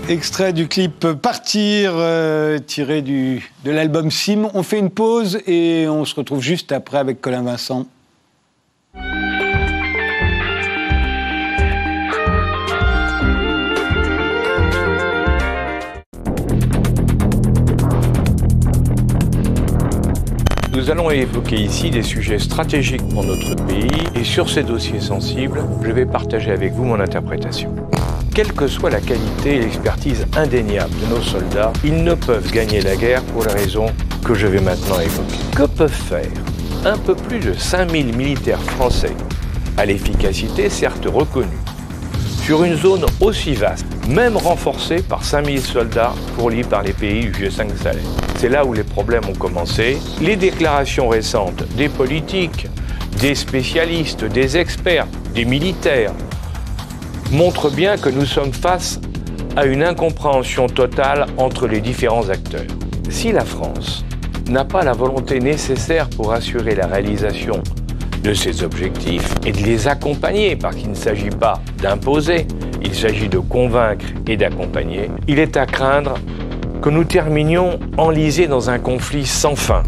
[0.10, 4.50] Extrait du clip Partir, euh, tiré du, de l'album Sim.
[4.56, 7.86] On fait une pause et on se retrouve juste après avec Colin Vincent.
[20.74, 25.62] Nous allons évoquer ici des sujets stratégiques pour notre pays et sur ces dossiers sensibles,
[25.84, 27.76] je vais partager avec vous mon interprétation.
[28.42, 32.80] Quelle que soit la qualité et l'expertise indéniable de nos soldats, ils ne peuvent gagner
[32.80, 33.88] la guerre pour les raisons
[34.24, 35.36] que je vais maintenant évoquer.
[35.54, 36.32] Que peuvent faire
[36.86, 39.12] un peu plus de 5000 militaires français,
[39.76, 41.50] à l'efficacité certes reconnue,
[42.42, 47.32] sur une zone aussi vaste, même renforcée par 5000 soldats fournis par les pays du
[47.32, 48.00] G5 Sahel.
[48.38, 49.98] C'est là où les problèmes ont commencé.
[50.22, 52.68] Les déclarations récentes des politiques,
[53.20, 56.14] des spécialistes, des experts, des militaires,
[57.32, 59.00] montre bien que nous sommes face
[59.56, 62.66] à une incompréhension totale entre les différents acteurs.
[63.10, 64.04] Si la France
[64.50, 67.62] n'a pas la volonté nécessaire pour assurer la réalisation
[68.24, 72.48] de ces objectifs et de les accompagner, parce qu'il ne s'agit pas d'imposer,
[72.82, 76.16] il s'agit de convaincre et d'accompagner, il est à craindre
[76.82, 79.84] que nous terminions enlisés dans un conflit sans fin.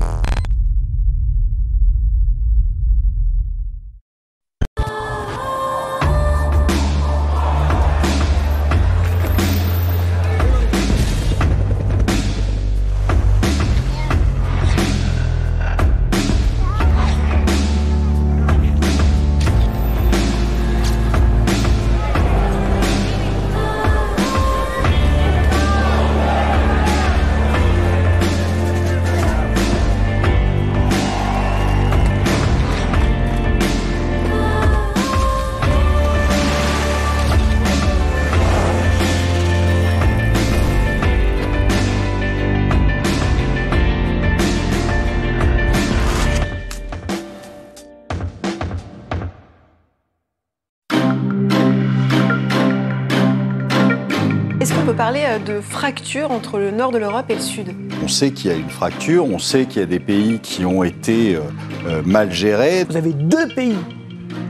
[55.11, 58.57] De fracture entre le nord de l'Europe et le sud On sait qu'il y a
[58.57, 61.41] une fracture, on sait qu'il y a des pays qui ont été euh,
[61.85, 62.85] euh, mal gérés.
[62.85, 63.75] Vous avez deux pays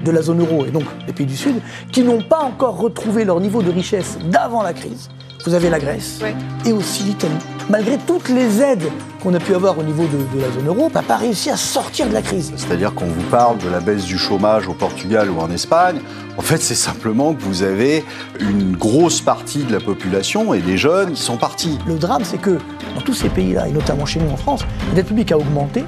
[0.06, 1.56] de la zone euro et donc les pays du Sud
[1.92, 5.10] qui n'ont pas encore retrouvé leur niveau de richesse d'avant la crise.
[5.46, 6.22] Vous avez la Grèce
[6.64, 7.34] et aussi l'Italie.
[7.68, 8.88] Malgré toutes les aides
[9.22, 12.08] qu'on a pu avoir au niveau de, la zone euro, n'a pas réussi à sortir
[12.08, 12.52] de la crise.
[12.56, 16.00] C'est-à-dire qu'on vous parle de la baisse du chômage au Portugal ou en Espagne,
[16.38, 18.04] en fait c'est simplement que vous avez
[18.40, 21.78] une grosse partie de la population et des jeunes qui sont partis.
[21.86, 22.58] Le drame c'est que
[22.96, 25.84] dans tous ces pays-là, et notamment chez nous en France, la dette publique a augmenté,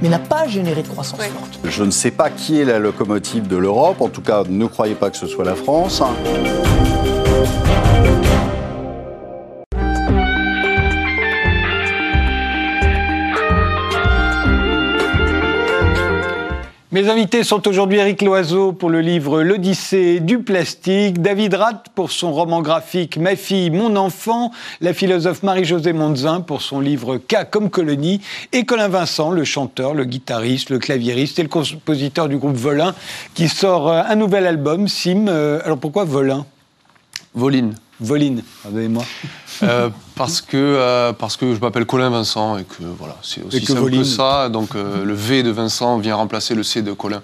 [0.00, 1.58] mais n'a pas généré de croissance forte.
[1.64, 4.94] Je ne sais pas qui est la locomotive de l'Europe, en tout cas ne croyez
[4.94, 6.02] pas que ce soit la France.
[16.96, 22.10] Mes invités sont aujourd'hui Eric Loiseau pour le livre L'Odyssée du plastique, David Ratt pour
[22.10, 27.50] son roman graphique Ma fille, mon enfant, la philosophe Marie-Josée Monzin pour son livre K
[27.50, 28.22] comme colonie,
[28.54, 32.94] et Colin Vincent, le chanteur, le guitariste, le claviériste et le compositeur du groupe Volin,
[33.34, 35.26] qui sort euh, un nouvel album, Sim.
[35.28, 36.46] Euh, alors pourquoi Volin?
[37.34, 37.74] Voline.
[38.00, 39.04] Voline, pardonnez-moi.
[39.62, 43.64] Euh, parce, que, euh, parce que je m'appelle Colin Vincent et que voilà, c'est aussi
[43.64, 44.48] simple que ça.
[44.50, 47.22] Donc euh, le V de Vincent vient remplacer le C de Colin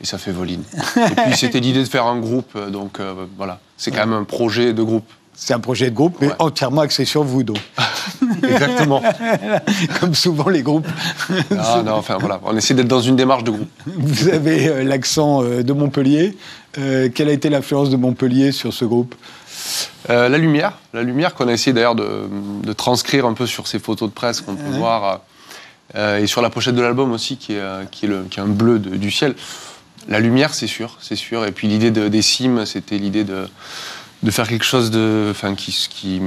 [0.00, 0.62] et ça fait Voline.
[0.96, 3.00] et puis c'était l'idée de faire un groupe, donc
[3.36, 5.04] voilà, c'est quand même un projet de groupe.
[5.36, 7.58] C'est un projet de groupe, mais entièrement axé sur vous, donc.
[8.44, 9.02] Exactement.
[10.00, 10.86] Comme souvent les groupes.
[11.50, 13.68] non, non, enfin voilà, on essaie d'être dans une démarche de groupe.
[13.84, 16.36] Vous avez l'accent de Montpellier.
[16.72, 19.16] quelle a été l'influence de Montpellier sur ce groupe?
[20.10, 23.78] Euh, la lumière, la lumière qu'on a essayé d'ailleurs de, transcrire un peu sur ces
[23.78, 25.20] photos de presse qu'on peut voir,
[25.94, 28.40] euh, et sur la pochette de l'album aussi, qui est, euh, qui, est le, qui
[28.40, 29.34] est un bleu du ciel.
[30.08, 31.46] La lumière, c'est sûr, c'est sûr.
[31.46, 33.48] Et puis l'idée de, des cimes, c'était l'idée de,
[34.22, 36.20] de faire quelque chose de, enfin, qui, qui,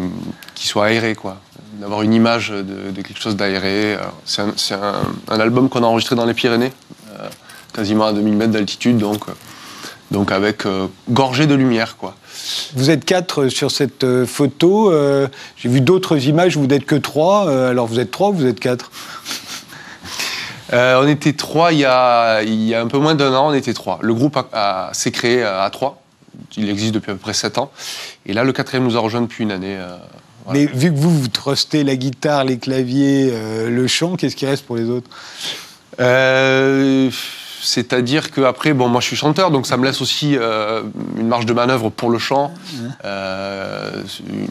[0.56, 1.40] qui, soit aéré, quoi.
[1.74, 3.98] d'avoir une image de, quelque chose d'aéré.
[4.26, 6.72] C'est un, album qu'on a enregistré dans les Pyrénées,
[7.74, 9.26] quasiment à 2000 mètres d'altitude, donc,
[10.12, 10.64] donc avec
[11.10, 11.98] gorgé de lumière.
[11.98, 12.16] Quoi.
[12.76, 14.92] Vous êtes quatre sur cette photo.
[15.58, 17.50] J'ai vu d'autres images, vous n'êtes que trois.
[17.50, 18.92] alors vous êtes trois ou vous êtes quatre?
[20.72, 23.54] On était trois il y, a, il y a un peu moins d'un an, on
[23.54, 24.00] était trois.
[24.02, 24.38] Le groupe
[24.94, 26.02] s'est créé à trois.
[26.56, 27.72] Il existe depuis à peu près sept ans.
[28.26, 29.78] Et là, le quatrième nous a rejoint depuis une année.
[30.54, 34.46] Mais vu que vous, vous trustez la guitare, les claviers, euh, le chant, qu'est-ce qui
[34.46, 35.10] reste pour les autres?
[36.00, 37.10] Euh,
[37.62, 40.84] C'est-à-dire qu'après, bon, moi je suis chanteur, donc ça me laisse aussi euh,
[41.18, 42.54] une marge de manœuvre pour le chant,
[43.04, 44.48] une,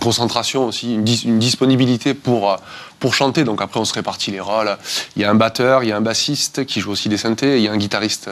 [0.00, 2.56] concentration aussi, une, disponibilité pour,
[2.98, 3.44] pour chanter.
[3.44, 4.76] Donc après, on se répartit les rôles.
[5.14, 7.54] Il y a un batteur, il y a un bassiste qui joue aussi des synthés,
[7.54, 8.28] et il y a un guitariste.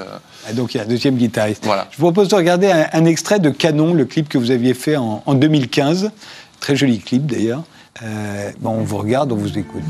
[0.48, 1.64] Ah, donc il y a un deuxième guitariste.
[1.64, 1.86] Voilà.
[1.92, 4.96] Je vous propose de regarder un, extrait de Canon, le clip que vous aviez fait
[4.96, 6.10] en, en 2015.
[6.58, 7.62] Très joli clip d'ailleurs.
[8.02, 9.84] Euh, bon, on vous regarde, on vous écoute.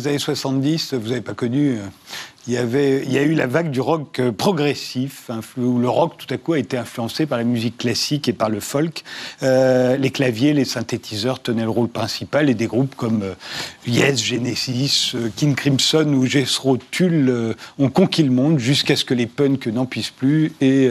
[0.00, 1.82] Les années 70, vous n'avez pas connu, euh,
[2.46, 5.90] il y, avait, il y a eu la vague du rock euh, progressif, où le
[5.90, 9.04] rock tout à coup a été influencé par la musique classique et par le folk.
[9.42, 13.22] Euh, les claviers, les synthétiseurs tenaient le rôle principal et des groupes comme
[13.86, 19.26] Yes, Genesis, King Crimson ou Jethro Tull ont conquis le monde jusqu'à ce que les
[19.26, 20.88] punks n'en puissent plus et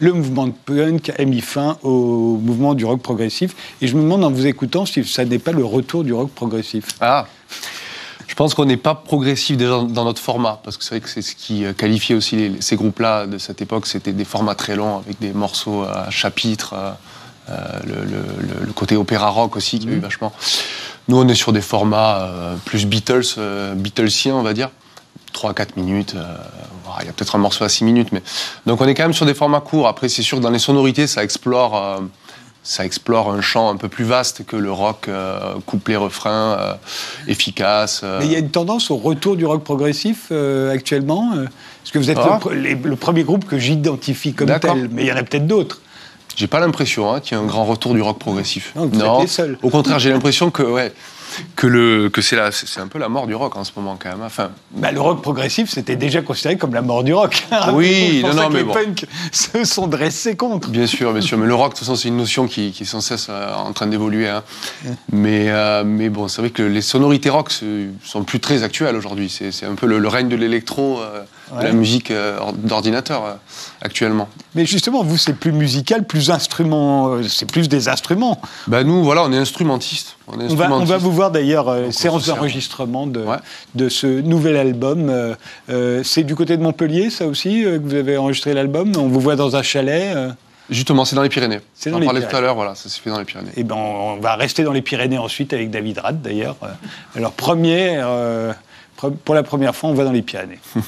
[0.00, 3.54] le mouvement de punk a mis fin au mouvement du rock progressif.
[3.80, 6.30] Et je me demande en vous écoutant si ça n'est pas le retour du rock
[6.30, 6.86] progressif.
[7.00, 7.26] Ah
[8.38, 11.22] pense qu'on n'est pas progressif déjà dans notre format, parce que c'est vrai que c'est
[11.22, 14.98] ce qui euh, qualifiait aussi ces groupes-là de cette époque, c'était des formats très longs
[14.98, 16.92] avec des morceaux à chapitres, euh,
[17.50, 18.22] euh,
[18.64, 20.00] le, côté opéra rock aussi qui a eu mmh.
[20.00, 20.32] vachement.
[21.08, 22.30] Nous, on est sur des formats
[22.64, 23.40] plus Beatles,
[23.74, 24.70] Beatlesien, on va dire.
[25.32, 26.14] 3 4 minutes,
[27.00, 28.22] il y a peut-être un morceau à 6 minutes, mais
[28.66, 29.88] donc on est quand même sur des formats courts.
[29.88, 32.02] Après, c'est sûr que dans les sonorités, ça explore
[32.68, 36.74] ça explore un champ un peu plus vaste que le rock euh, couplet-refrain euh,
[37.26, 38.02] efficace.
[38.04, 38.18] Euh.
[38.20, 40.30] Mais il y a une tendance au retour du rock progressif
[40.70, 42.38] actuellement Parce que vous êtes ah.
[42.52, 45.80] le, premier groupe que j'identifie comme tel, mais il y en a peut-être d'autres.
[46.36, 48.74] J'ai pas l'impression hein, qu'il y ait un grand retour du rock progressif.
[48.76, 49.14] Non, vous non.
[49.16, 49.58] Êtes les seuls.
[49.62, 50.92] Au contraire, j'ai l'impression que ouais,
[51.56, 53.98] que, le, que c'est, la, c'est un peu la mort du rock en ce moment
[54.00, 54.22] quand même.
[54.22, 57.46] Enfin, bah, le rock progressif, c'était déjà considéré comme la mort du rock.
[57.72, 58.72] Oui, non, non, mais les bon.
[58.72, 60.68] punks se sont dressés contre.
[60.70, 61.38] Bien sûr, bien sûr.
[61.38, 63.54] Mais le rock, de toute façon, c'est une notion qui, qui est sans cesse euh,
[63.54, 64.28] en train d'évoluer.
[64.28, 64.42] Hein.
[65.12, 67.52] Mais, euh, mais bon, c'est vrai que les sonorités rock
[68.04, 69.28] sont plus très actuelles aujourd'hui.
[69.28, 71.22] C'est, c'est un peu le, règne de l'électro, euh,
[71.56, 72.12] de la musique
[72.64, 73.38] d'ordinateur
[73.80, 74.28] actuellement.
[74.54, 78.40] Mais justement, vous, c'est plus musical, plus instrument, c'est plus des instruments.
[78.66, 80.16] Bah nous, voilà, on est instrumentistes.
[80.26, 83.24] On, va, vous voir d'ailleurs, euh, séance d'enregistrement de,
[83.74, 85.08] de, ce nouvel album.
[85.08, 85.34] Euh,
[85.70, 88.92] euh, c'est du côté de Montpellier, ça aussi, que vous avez enregistré l'album?
[88.96, 90.16] On vous voit dans un chalet
[90.70, 91.60] Justement, c'est dans les Pyrénées.
[91.72, 93.48] C'est on parlait tout à l'heure, voilà, ça s'est fait dans les Pyrénées.
[93.56, 96.56] Et eh ben, on va rester dans les Pyrénées ensuite avec David Rad, d'ailleurs.
[97.16, 98.02] Alors, premier,
[99.24, 100.58] pour la première fois, on va dans les Pyrénées.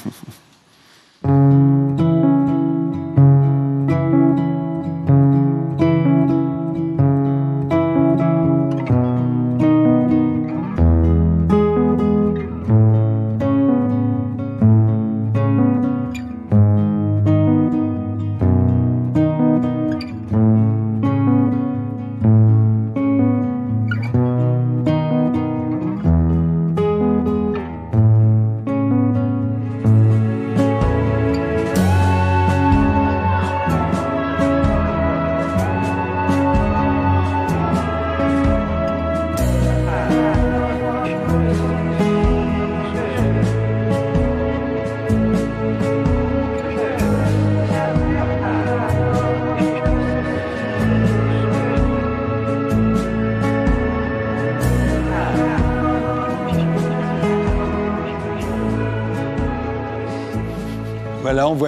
[1.23, 1.60] Voilà,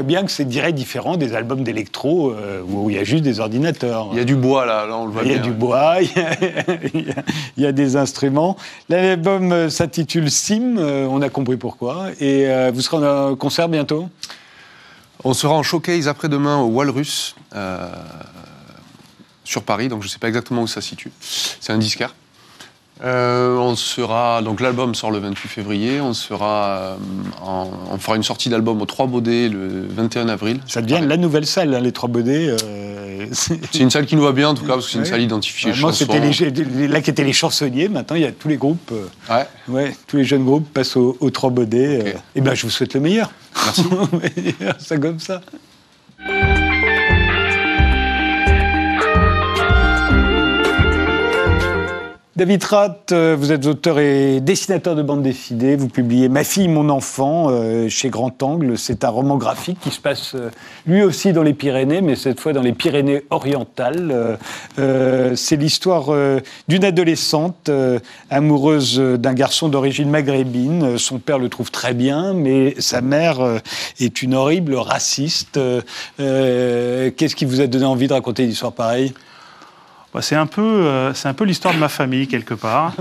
[0.04, 3.24] voit bien que c'est direct différent des albums d'électro euh, où il y a juste
[3.24, 4.10] des ordinateurs.
[4.12, 5.34] Il y a du bois là, là on le voit bien.
[5.34, 5.96] Il y a du bois,
[7.58, 8.58] il y a, des instruments.
[8.90, 12.10] L'album euh, s'intitule Sim, euh, on a compris pourquoi.
[12.20, 14.10] Et vous serez en concert bientôt?
[15.24, 17.36] On sera en showcase après-demain au Walrus
[19.46, 21.12] sur Paris, donc je ne sais pas exactement où ça se situe.
[21.22, 22.14] C'est un disquaire.
[23.04, 26.00] Euh, on sera donc l'album sort le 28 février.
[26.00, 26.96] On sera euh,
[27.92, 30.62] on fera une sortie d'album au Trois Baudets le 21 avril.
[30.68, 32.56] Ça devient la nouvelle salle, hein, les Trois Baudets.
[32.64, 35.06] Euh, c'est une salle qui nous va bien en tout cas parce que c'est une
[35.06, 35.74] salle identifiée.
[35.82, 37.90] moi, c'était là qui étaient les chansonniers.
[37.90, 38.94] Maintenant, il y a tous les groupes.
[39.30, 39.48] ouais.
[39.68, 39.96] ouais.
[40.08, 42.16] Tous les jeunes groupes passent aux au Trois Baudets.
[42.36, 43.32] Et ben, je vous souhaite le meilleur.
[43.66, 43.84] Merci.
[44.80, 45.42] ça comme ça.
[52.36, 55.76] David Ratt, euh, vous êtes auteur et dessinateur de bande dessinée.
[55.76, 58.76] Vous publiez Ma fille, mon enfant euh, chez Grand Angle.
[58.76, 60.50] C'est un roman graphique qui se passe euh,
[60.88, 64.40] lui aussi dans les Pyrénées, mais cette fois dans les Pyrénées orientales.
[65.36, 66.12] C'est l'histoire
[66.68, 67.70] d'une adolescente
[68.30, 70.98] amoureuse d'un garçon d'origine maghrébine.
[70.98, 73.62] Son père le trouve très bien, mais sa mère
[74.00, 75.60] est une horrible raciste.
[76.18, 79.14] Qu'est-ce qui vous a donné envie de raconter une histoire pareille?
[80.14, 82.94] Bah, c'est un peu, euh, c'est un peu l'histoire de ma famille quelque part.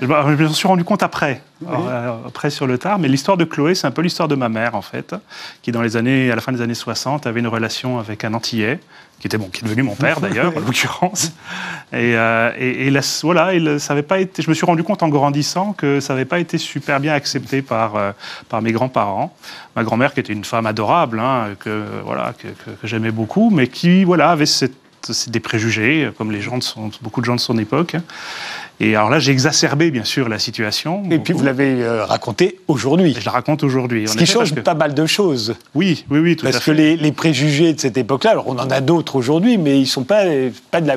[0.00, 2.98] je me suis rendu compte après, euh, après sur le tard.
[2.98, 5.14] Mais l'histoire de Chloé, c'est un peu l'histoire de ma mère en fait,
[5.62, 8.34] qui dans les années, à la fin des années 60, avait une relation avec un
[8.34, 8.80] Antillais,
[9.20, 11.32] qui était bon, qui est devenu mon père d'ailleurs, en l'occurrence.
[11.92, 14.42] Et, euh, et, voilà, il, ça avait pas été.
[14.42, 17.62] Je me suis rendu compte en grandissant que ça n'avait pas été super bien accepté
[17.62, 17.92] par
[18.48, 19.32] par mes grands-parents.
[19.76, 23.68] Ma grand-mère, qui était une femme adorable, hein, que voilà, que, que j'aimais beaucoup, mais
[23.68, 24.81] qui voilà avait cette
[25.28, 26.64] des préjugés, comme les gens de
[27.02, 27.96] beaucoup de gens de son époque.
[28.80, 31.04] Et alors là, j'ai exacerbé, bien sûr, la situation.
[31.10, 33.14] Et puis vous l'avez euh, raconté aujourd'hui.
[33.18, 34.08] Je la raconte aujourd'hui.
[34.08, 35.54] Ce qui change pas mal de choses.
[35.74, 36.72] Oui, oui, oui, tout parce à fait.
[36.72, 39.82] Parce que les, préjugés de cette époque-là, alors on en a d'autres aujourd'hui, mais ils
[39.82, 40.24] ne sont pas,
[40.72, 40.96] pas de la,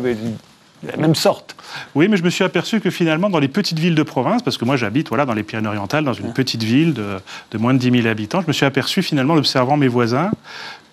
[0.98, 1.56] même sorte.
[1.94, 4.58] Oui, mais je me suis aperçu que finalement, dans les petites villes de province, parce
[4.58, 7.18] que moi j'habite voilà, dans les Pyrénées-Orientales, dans une petite ville de,
[7.52, 10.32] de, moins de 10 000 habitants, je me suis aperçu finalement, en observant mes voisins,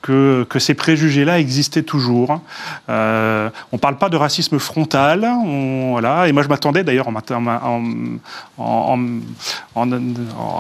[0.03, 2.41] que, ces préjugés-là existaient toujours.
[2.89, 7.09] Euh, on ne parle pas de racisme frontal, et moi je m'attendais d'ailleurs
[8.59, 8.97] en,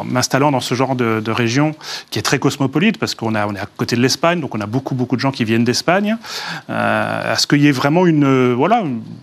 [0.04, 1.74] m'installant dans ce genre de, région
[2.10, 4.66] qui est très cosmopolite, parce qu'on on est à côté de l'Espagne, donc on a
[4.66, 6.16] beaucoup, beaucoup de gens qui viennent d'Espagne,
[6.70, 8.60] euh, à ce qu'il y ait vraiment une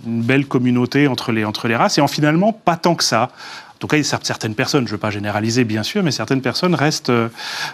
[0.06, 3.30] belle communauté entre les, entre les races, et en finalement pas tant que ça.
[3.80, 7.10] Tout cas, certaines personnes, je ne veux pas généraliser bien sûr, mais certaines personnes restent
[7.10, 7.30] euh,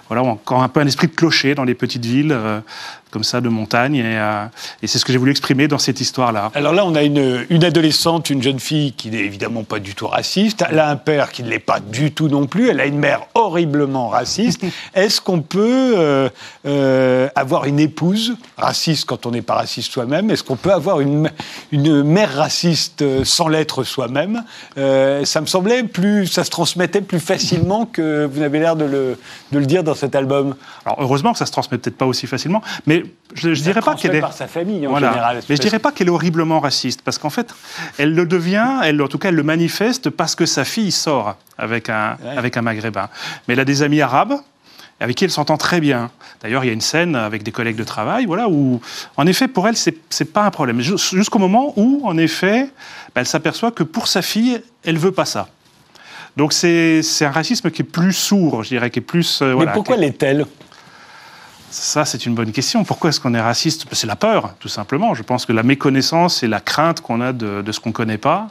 [0.07, 2.59] voilà, encore un peu un esprit de clocher dans les petites villes, euh,
[3.15, 4.01] comme ça de montagne.
[4.03, 4.45] Euh,
[4.81, 6.51] et, c'est ce que j'ai voulu exprimer dans cette histoire-là.
[6.53, 9.95] Alors là, on a une, une, adolescente, une jeune fille qui n'est évidemment pas du
[9.95, 10.65] tout raciste.
[10.69, 12.67] Elle a un père qui ne l'est pas du tout non plus.
[12.67, 14.63] Elle a une mère horriblement raciste.
[14.93, 16.27] Est-ce qu'on peut euh,
[16.67, 20.29] euh, avoir une épouse raciste quand on n'est pas raciste soi-même?
[20.29, 21.31] Est-ce qu'on peut avoir une,
[21.71, 24.43] une mère raciste sans l'être soi-même?
[24.75, 29.17] Ça me semblait plus, ça se transmettait plus facilement que vous n'avez l'air de le,
[29.53, 30.55] de le dire dans cet album.
[30.85, 33.95] Alors heureusement que ça se transmet peut-être pas aussi facilement, mais je, je dirais pas
[33.95, 35.41] qu'elle est par sa famille en général.
[35.49, 37.53] Mais je dirais pas qu'elle est horriblement raciste, parce qu'en fait,
[37.97, 41.35] elle le devient, elle en tout cas, elle le manifeste parce que sa fille sort
[41.57, 43.09] avec un avec un maghrébin.
[43.47, 44.35] Mais elle a des amis arabes
[44.99, 46.09] avec qui elle s'entend très bien.
[46.41, 48.79] D'ailleurs, il y a une scène avec des collègues de travail, voilà, où,
[49.17, 50.79] en effet, pour elle, c'est n'est pas un problème.
[50.79, 52.69] Jusqu'au moment où, en effet,
[53.13, 55.49] bah, elle s'aperçoit que pour sa fille, elle veut pas ça.
[56.37, 59.41] Donc c'est un racisme qui est plus sourd, je dirais, qui est plus.
[59.41, 60.45] Euh, Mais pourquoi l'est-elle?
[61.75, 62.85] Ça, c'est une bonne question.
[62.85, 63.85] Pourquoi est-ce qu'on est raciste?
[63.91, 65.13] C'est la peur, tout simplement.
[65.13, 68.17] Je pense que la méconnaissance et la crainte qu'on a de, ce qu'on ne connaît
[68.17, 68.47] pas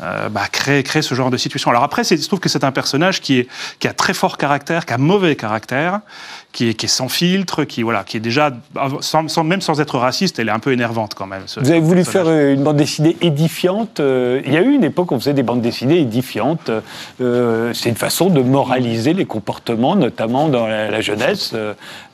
[0.00, 1.70] euh, bah, créent, ce genre de situation.
[1.70, 3.48] Alors après, il se trouve que c'est un personnage qui, est,
[3.80, 6.00] qui a très fort caractère, qui a mauvais caractère,
[6.52, 8.52] qui est, qui est sans filtre, qui, voilà, qui est déjà,
[9.00, 11.42] sans, même sans être raciste, elle est un peu énervante quand même.
[11.56, 14.00] Vous avez voulu faire euh, une bande dessinée édifiante.
[14.00, 16.70] Euh, il y a eu une époque où on faisait des bandes dessinées édifiantes.
[17.18, 21.54] c'est une façon de moraliser les comportements, notamment dans la, jeunesse.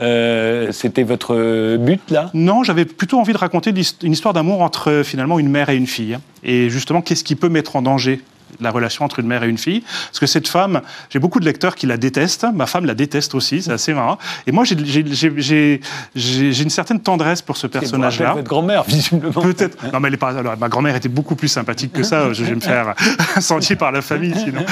[0.00, 2.30] Euh, c'était votre but là?
[2.32, 5.86] Non, j'avais plutôt envie de raconter une histoire d'amour entre finalement une mère et une
[5.86, 6.18] fille.
[6.44, 8.22] Et justement, qu'est-ce qui peut mettre en danger
[8.60, 9.82] la relation entre une mère et une fille.
[10.06, 10.80] Parce que cette femme,
[11.10, 12.46] j'ai beaucoup de lecteurs qui la détestent.
[12.54, 14.18] Ma femme la déteste aussi, c'est assez marrant.
[14.46, 15.80] Et moi, j'ai
[16.14, 18.34] une certaine tendresse pour ce personnage-là.
[18.34, 19.42] Votre grand-mère, visiblement.
[19.42, 19.76] Peut-être.
[19.92, 20.36] Non, mais elle est pas.
[20.36, 22.32] Alors, ma grand-mère était beaucoup plus sympathique que ça.
[22.32, 22.94] Je vais me faire
[23.40, 24.64] sentir par la famille, sinon.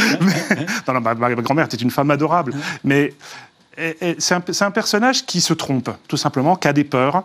[0.88, 2.54] non, non, ma, ma grand-mère était une femme adorable.
[2.84, 3.12] Mais
[4.18, 7.24] c'est un, personnage qui se trompe, tout simplement, qui a des peurs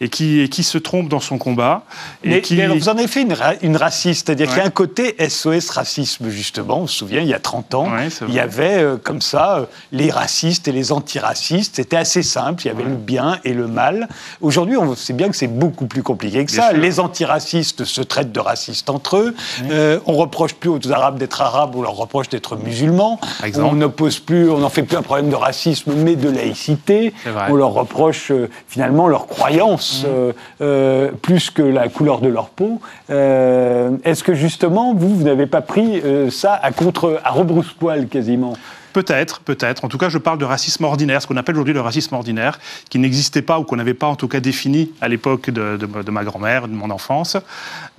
[0.00, 1.84] et qui, qui se trompe dans son combat.
[2.22, 2.60] Et qui...
[2.60, 5.70] alors vous en avez fait une, une raciste, c'est-à-dire qu'il y a un côté SOS
[5.70, 6.80] racisme, justement.
[6.80, 7.88] On se souvient, il y a 30 ans,
[8.28, 11.76] il y avait euh, comme ça euh, les racistes et les antiracistes.
[11.76, 14.08] C'était assez simple, il y avait le bien et le mal.
[14.40, 16.72] Aujourd'hui, on sait bien que c'est beaucoup plus compliqué que ça.
[16.72, 19.34] Les antiracistes se traitent de racistes entre eux.
[19.70, 23.18] Euh, on reproche plus aux Arabes d'être arabes, on leur reproche d'être musulmans.
[23.56, 27.12] On n'oppose plus, on n'en fait plus un problème de racisme, mais de laïcité.
[27.48, 28.32] On leur reproche
[28.68, 32.80] finalement leur croyance euh, euh, plus que la couleur de leur peau.
[33.10, 38.54] Euh, est-ce que justement, vous, vous n'avez pas pris ça à contre, à rebrousse-poil quasiment?
[38.96, 39.84] Peut-être, peut-être.
[39.84, 42.58] En tout cas, je parle de racisme ordinaire, ce qu'on appelle aujourd'hui le racisme ordinaire,
[42.88, 46.24] qui n'existait pas ou qu'on n'avait pas en tout cas défini à l'époque de, ma
[46.24, 47.36] grand-mère, de mon enfance,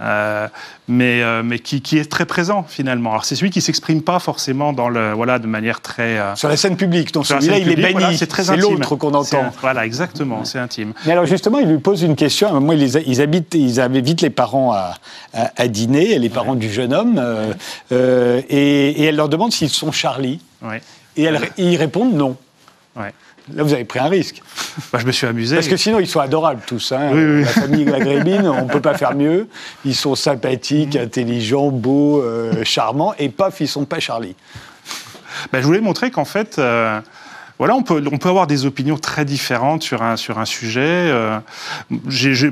[0.01, 0.47] euh,
[0.87, 3.11] mais, euh, mais qui, est très présent finalement.
[3.11, 6.17] Alors c'est celui qui s'exprime pas forcément dans le, voilà, de manière très...
[6.17, 9.13] Euh, sur la scène publique, donc celui-là il est banni, c'est très C'est l'autre qu'on
[9.13, 9.53] entend.
[9.61, 10.93] Voilà, exactement, c'est intime.
[11.05, 12.59] Mais alors justement, il lui pose une question.
[12.59, 14.95] Moi, ils, ils habitent, ils invitent les parents à,
[15.31, 17.21] à, dîner, les parents du jeune homme,
[17.91, 20.39] et, et elle leur demande s'ils sont Charlie.
[21.15, 21.27] Et,
[21.57, 22.37] ils répondent non.
[23.53, 24.41] Là, vous avez pris un risque.
[24.93, 25.55] Bah, je me suis amusé.
[25.55, 26.91] Parce que sinon, ils sont adorables tous.
[26.91, 27.11] Hein.
[27.41, 29.47] La famille Lagrébine, on ne peut pas faire mieux.
[29.85, 31.01] Ils sont sympathiques, mm.
[31.01, 33.15] intelligents, beaux, euh, charmants.
[33.17, 34.35] Et paf, ils ne sont pas Charlie.
[35.51, 36.99] Bah, je voulais montrer qu'en fait, euh,
[37.59, 40.79] voilà, on peut, on peut avoir des opinions très différentes sur un, sur un sujet.
[40.81, 41.39] Euh,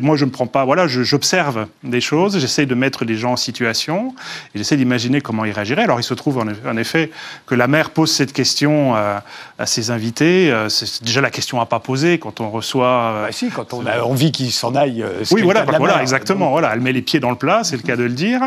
[0.01, 0.65] moi, je ne prends pas.
[0.65, 4.15] Voilà, j'observe des choses, j'essaie de mettre les gens en situation
[4.53, 5.83] et j'essaie d'imaginer comment ils réagiraient.
[5.83, 7.11] Alors, il se trouve en, effet
[7.45, 9.19] que la mère pose cette question euh,
[9.59, 10.51] à ses invités.
[10.51, 13.25] Euh, c'est déjà la question à pas poser quand on reçoit.
[13.25, 15.05] Bah si, quand on a envie qu'ils s'en aillent.
[15.31, 16.49] oui, voilà, voilà, exactement.
[16.49, 18.41] Voilà, elle met les pieds dans le plat, c'est le cas de le dire.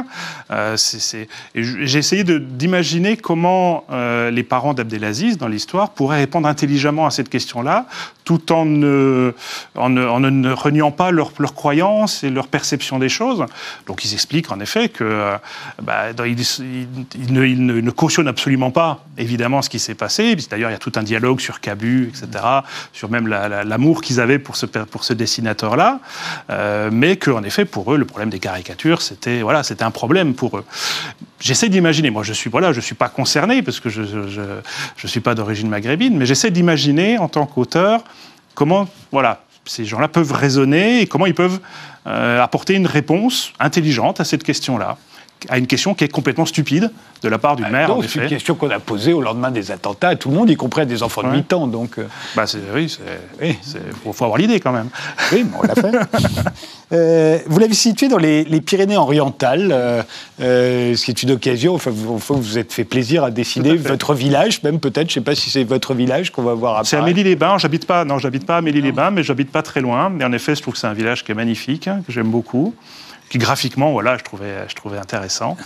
[1.55, 3.85] J'ai essayé d'imaginer comment
[4.31, 7.87] les parents d'Abdelaziz dans l'histoire pourraient répondre intelligemment à cette question-là,
[8.25, 9.33] tout en ne,
[9.75, 13.45] en ne, reniant pas leurs leur croyances et leur perception des choses.
[13.87, 15.37] Donc ils expliquent en effet que euh,
[15.83, 17.47] bah, ne,
[17.81, 20.37] ne, cautionnent absolument pas, évidemment, ce qui s'est passé.
[20.51, 22.45] D'ailleurs, il y a tout un dialogue sur Cabu, etc.,
[22.93, 26.01] sur même l'amour qu'ils avaient pour ce, dessinateur-là,
[26.51, 30.59] euh, mais qu'en effet, pour eux, le problème des caricatures, c'était voilà, un problème pour
[30.59, 30.65] eux.
[31.41, 34.03] J'essaie d'imaginer, moi je suis voilà, suis pas concerné parce que je
[34.97, 38.03] je suis pas d'origine maghrébine, mais j'essaie d'imaginer en tant qu'auteur
[38.55, 41.61] comment voilà ces gens-là peuvent raisonner et comment ils peuvent
[42.07, 44.97] euh, apporter une réponse intelligente à cette question-là
[45.49, 46.91] à une question qui est complètement stupide
[47.23, 47.97] de la part d'une bah, mère.
[48.09, 50.57] C'est une question qu'on a posée au lendemain des attentats à tout le monde, y
[50.57, 51.67] compris à des enfants de 8 ans.
[51.67, 52.07] Donc, euh.
[52.37, 52.97] bah oui,
[53.43, 53.55] il
[54.05, 54.89] faut, avoir l'idée quand même.
[55.33, 55.93] Oui, mais on l'a fait.
[56.91, 59.71] Euh, vous l'avez situé dans les, Pyrénées-Orientales,
[60.41, 63.77] euh, ce qui est une occasion, enfin, vous, vous vous êtes fait plaisir à dessiner
[63.77, 66.77] votre village, même peut-être, je ne sais pas si c'est votre village qu'on va voir
[66.77, 66.89] après.
[66.89, 70.11] C'est à Mélie-les-Bains, j'habite pas, non, j'habite pas à Mélie-les-Bains, mais j'habite pas très loin.
[70.19, 72.75] Et en effet, je trouve que c'est un village qui est magnifique, que j'aime beaucoup
[73.29, 75.57] qui graphiquement, voilà, je trouvais, je trouvais intéressant.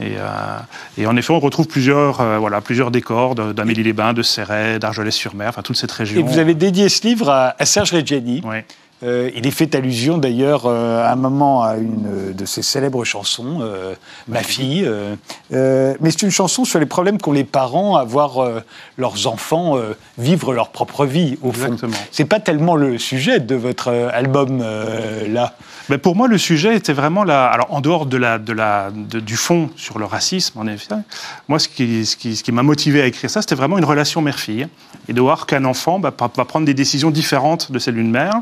[0.00, 0.58] Et, euh,
[0.98, 5.62] et, en effet, on retrouve plusieurs, euh, voilà, plusieurs décors d'Amélie-les-Bains, de Serret, d'Argelès-sur-Mer, enfin
[5.62, 6.18] toute cette région.
[6.18, 8.42] Et vous avez dédié ce livre à, Serge Reggiani.
[8.44, 8.58] Oui.
[9.04, 13.60] Euh, il est fait allusion d'ailleurs à un moment à une de ses célèbres chansons,
[14.28, 14.88] Ma fille.
[15.50, 18.62] mais c'est une chanson sur les problèmes qu'ont les parents à voir
[18.98, 19.76] leurs enfants
[20.18, 21.92] vivre leur propre vie, au Exactement.
[21.92, 22.02] fond.
[22.10, 24.64] C'est pas tellement le sujet de votre album
[25.28, 25.54] là.
[25.90, 27.46] Mais pour moi, le sujet était vraiment là.
[27.46, 30.94] Alors, en dehors de la, de la, du fond sur le racisme, en effet,
[31.48, 33.84] moi, ce qui, ce qui, ce qui m'a motivé à écrire ça, c'était vraiment une
[33.84, 34.66] relation mère-fille.
[35.08, 38.40] Et de voir qu'un enfant bah, va prendre des décisions différentes de celle d'une mère,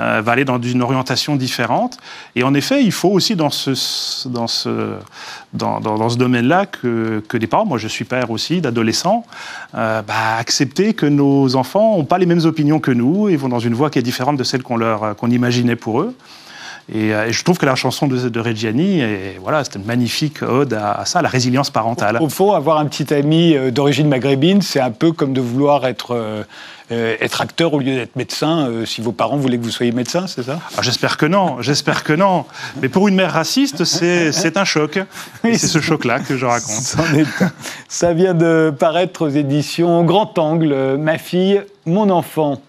[0.00, 1.98] euh, va aller dans une orientation différente.
[2.34, 4.94] Et en effet, il faut aussi dans ce, dans ce,
[5.52, 9.24] dans, dans, ce domaine-là que, que des parents, moi je suis père aussi d'adolescents,
[9.74, 13.48] euh, bah, accepter que nos enfants n'ont pas les mêmes opinions que nous et vont
[13.48, 16.16] dans une voie qui est différente de celle qu'on leur qu'on imaginait pour eux.
[16.94, 19.02] Euh, et, je trouve que la chanson de, de Reggiani,
[19.40, 22.18] voilà, c'était une magnifique ode à, ça, à la résilience parentale.
[22.20, 25.86] Au, fond, avoir un petit ami euh, d'origine maghrébine, c'est un peu comme de vouloir
[25.86, 26.44] être, euh,
[26.90, 28.68] être acteur au lieu d'être médecin.
[28.84, 30.58] si vos parents voulaient que vous soyez médecin, c'est ça?
[30.76, 32.44] Ah, J'espère que non, j'espère que non.
[32.82, 34.98] Mais pour une mère raciste, c'est un choc.
[35.42, 36.96] c'est ce choc-là que je raconte.
[37.88, 42.60] Ça vient de paraître aux éditions Grand Angle, Ma fille, mon enfant.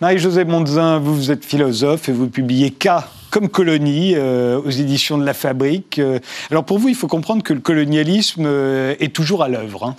[0.00, 2.88] Marie-Josée Mondzin, vous, vous êtes philosophe et vous publiez K
[3.30, 5.98] comme colonie euh, aux éditions de La Fabrique.
[5.98, 6.20] Euh,
[6.50, 9.84] alors pour vous, il faut comprendre que le colonialisme euh, est toujours à l'œuvre.
[9.84, 9.96] Hein.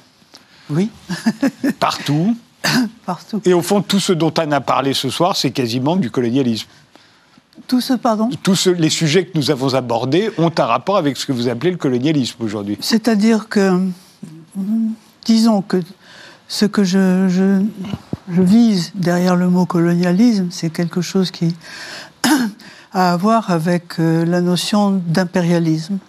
[0.69, 0.89] Oui.
[1.79, 2.35] Partout.
[3.05, 3.41] Partout.
[3.43, 6.67] Et au fond, tout ce dont on a parlé ce soir, c'est quasiment du colonialisme.
[7.67, 8.29] Tout ce, pardon?
[8.41, 11.71] Tous les sujets que nous avons abordés ont un rapport avec ce que vous appelez
[11.71, 12.77] le colonialisme aujourd'hui.
[12.79, 13.89] C'est-à-dire que,
[15.25, 15.81] disons que
[16.47, 17.61] ce que je, je,
[18.31, 21.55] je vise derrière le mot colonialisme, c'est quelque chose qui
[22.93, 25.99] a à voir avec euh, la notion d'impérialisme.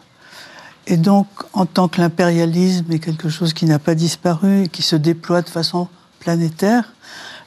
[0.86, 4.82] Et donc, en tant que l'impérialisme est quelque chose qui n'a pas disparu et qui
[4.82, 5.88] se déploie de façon
[6.20, 6.92] planétaire,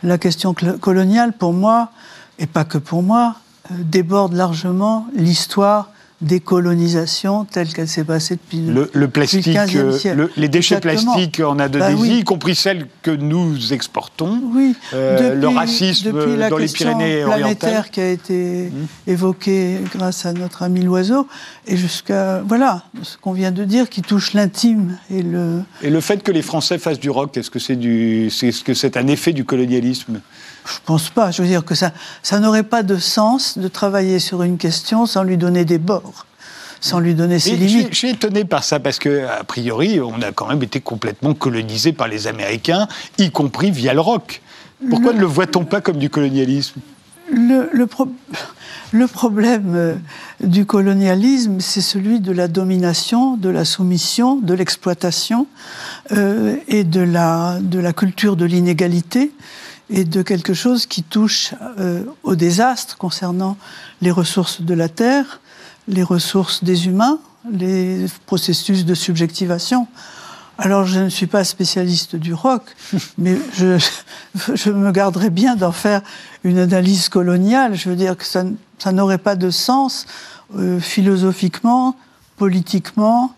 [0.03, 1.91] la question coloniale, pour moi,
[2.39, 3.35] et pas que pour moi,
[3.71, 5.89] euh, déborde largement l'histoire
[6.23, 12.09] décolonisation telle qu'elle s'est passée depuis le, le plastique, euh, les déchets plastiques en Indonésie,
[12.09, 14.75] bah y compris celles que nous exportons, oui.
[14.93, 16.11] Euh, le racisme
[16.49, 19.11] dans les Pyrénées planétaire qui a été mmh.
[19.11, 21.27] évoqué grâce à notre ami l'oiseau,
[21.67, 25.61] et jusqu'à voilà ce qu'on vient de dire qui touche l'intime et le.
[25.81, 28.73] Et le fait que les Français fassent du rock, est-ce que c'est du, est-ce que
[28.73, 30.21] c'est un effet du colonialisme?
[30.65, 31.31] Je pense pas.
[31.31, 31.91] Je veux dire que ça,
[32.21, 36.25] ça n'aurait pas de sens de travailler sur une question sans lui donner des bords,
[36.81, 37.89] sans lui donner ses limites.
[37.91, 41.33] Je, suis étonné par ça parce que, a priori, on a quand même été complètement
[41.33, 42.87] colonisé par les Américains,
[43.17, 44.41] y compris via le rock.
[44.89, 46.81] Pourquoi ne le voit-on pas comme du colonialisme?
[47.31, 47.87] Le, le,
[49.07, 49.95] problème euh,
[50.41, 55.47] du colonialisme, c'est celui de la domination, de la soumission, de l'exploitation
[56.11, 59.31] euh, et de la, de la culture de l'inégalité
[59.89, 63.57] et de quelque chose qui touche euh, au désastre concernant
[64.01, 65.41] les ressources de la Terre,
[65.87, 67.19] les ressources des humains,
[67.51, 69.87] les processus de subjectivation.
[70.57, 72.63] Alors je ne suis pas spécialiste du rock,
[73.17, 73.77] mais je,
[74.55, 76.01] je me garderais bien d'en faire
[76.43, 77.75] une analyse coloniale.
[77.75, 78.43] Je veux dire que ça,
[78.79, 80.05] ça n'aurait pas de sens
[80.55, 81.95] euh, philosophiquement,
[82.37, 83.33] politiquement,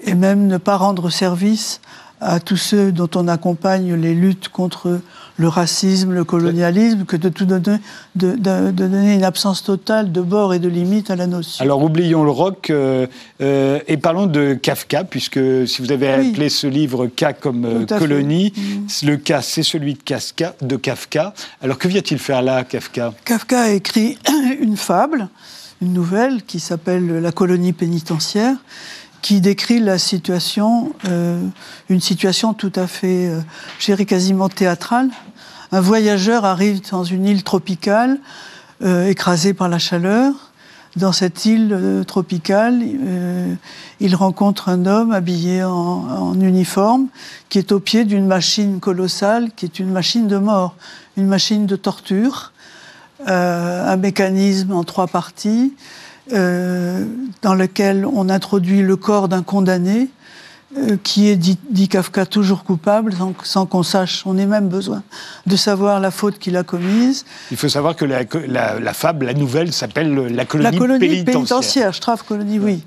[0.00, 1.80] et même ne pas rendre service
[2.20, 5.00] à tous ceux dont on accompagne les luttes contre
[5.36, 7.78] le racisme, le colonialisme, que de tout donner,
[8.14, 11.62] de, donner une absence totale de bord et de limite à la notion.
[11.62, 13.06] Alors oublions le rock euh,
[13.40, 17.86] euh, et parlons de Kafka, puisque si vous avez appelé ce livre K comme euh,
[17.86, 19.06] colonie, mm.
[19.06, 21.34] le K c'est celui de Kafka, de Kafka.
[21.62, 23.12] Alors que vient-il faire là, Kafka?
[23.24, 24.18] Kafka a écrit
[24.60, 25.28] une fable,
[25.82, 28.56] une nouvelle qui s'appelle La colonie pénitentiaire
[29.24, 31.40] qui décrit la situation, euh,
[31.88, 33.40] une situation tout à fait, euh,
[33.78, 35.08] je quasiment théâtrale.
[35.72, 38.18] Un voyageur arrive dans une île tropicale,
[38.82, 40.34] euh, écrasée par la chaleur.
[40.96, 42.82] Dans cette île euh, tropicale,
[43.98, 47.06] il rencontre un homme habillé en uniforme
[47.48, 50.76] qui est au pied d'une machine colossale, qui est une machine de mort,
[51.16, 52.52] une machine de torture,
[53.26, 55.72] un mécanisme en trois parties
[56.32, 57.04] euh,
[57.42, 60.08] dans lequel on introduit le corps d'un condamné
[60.78, 65.02] euh, qui est, dit, Kafka, toujours coupable, sans, qu'on sache, on ait même besoin
[65.44, 67.26] de savoir la faute qu'il a commise.
[67.50, 68.24] Il faut savoir que la,
[68.80, 71.34] la, fable, la nouvelle, s'appelle La colonie, la colonie pénitentiaire.
[71.34, 72.82] pénitentiaire Straf colonie, oui.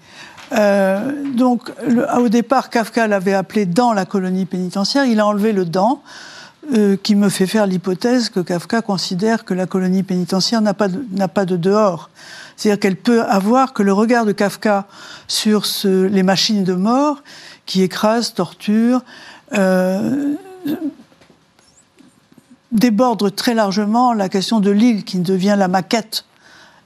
[0.54, 1.72] Euh, donc,
[2.18, 6.02] au départ, Kafka l'avait appelé dans la colonie pénitentiaire, il a enlevé le dans.
[7.04, 10.90] qui me fait faire l'hypothèse que Kafka considère que la colonie pénitentiaire n'a pas,
[11.34, 12.10] pas de dehors.
[12.58, 14.88] C'est-à-dire qu'elle peut avoir que le regard de Kafka
[15.28, 17.22] sur les machines de mort
[17.68, 19.02] qui écrasent, torturent,
[19.54, 20.34] euh,
[22.72, 26.26] déborde très largement la question de l'île qui devient la maquette,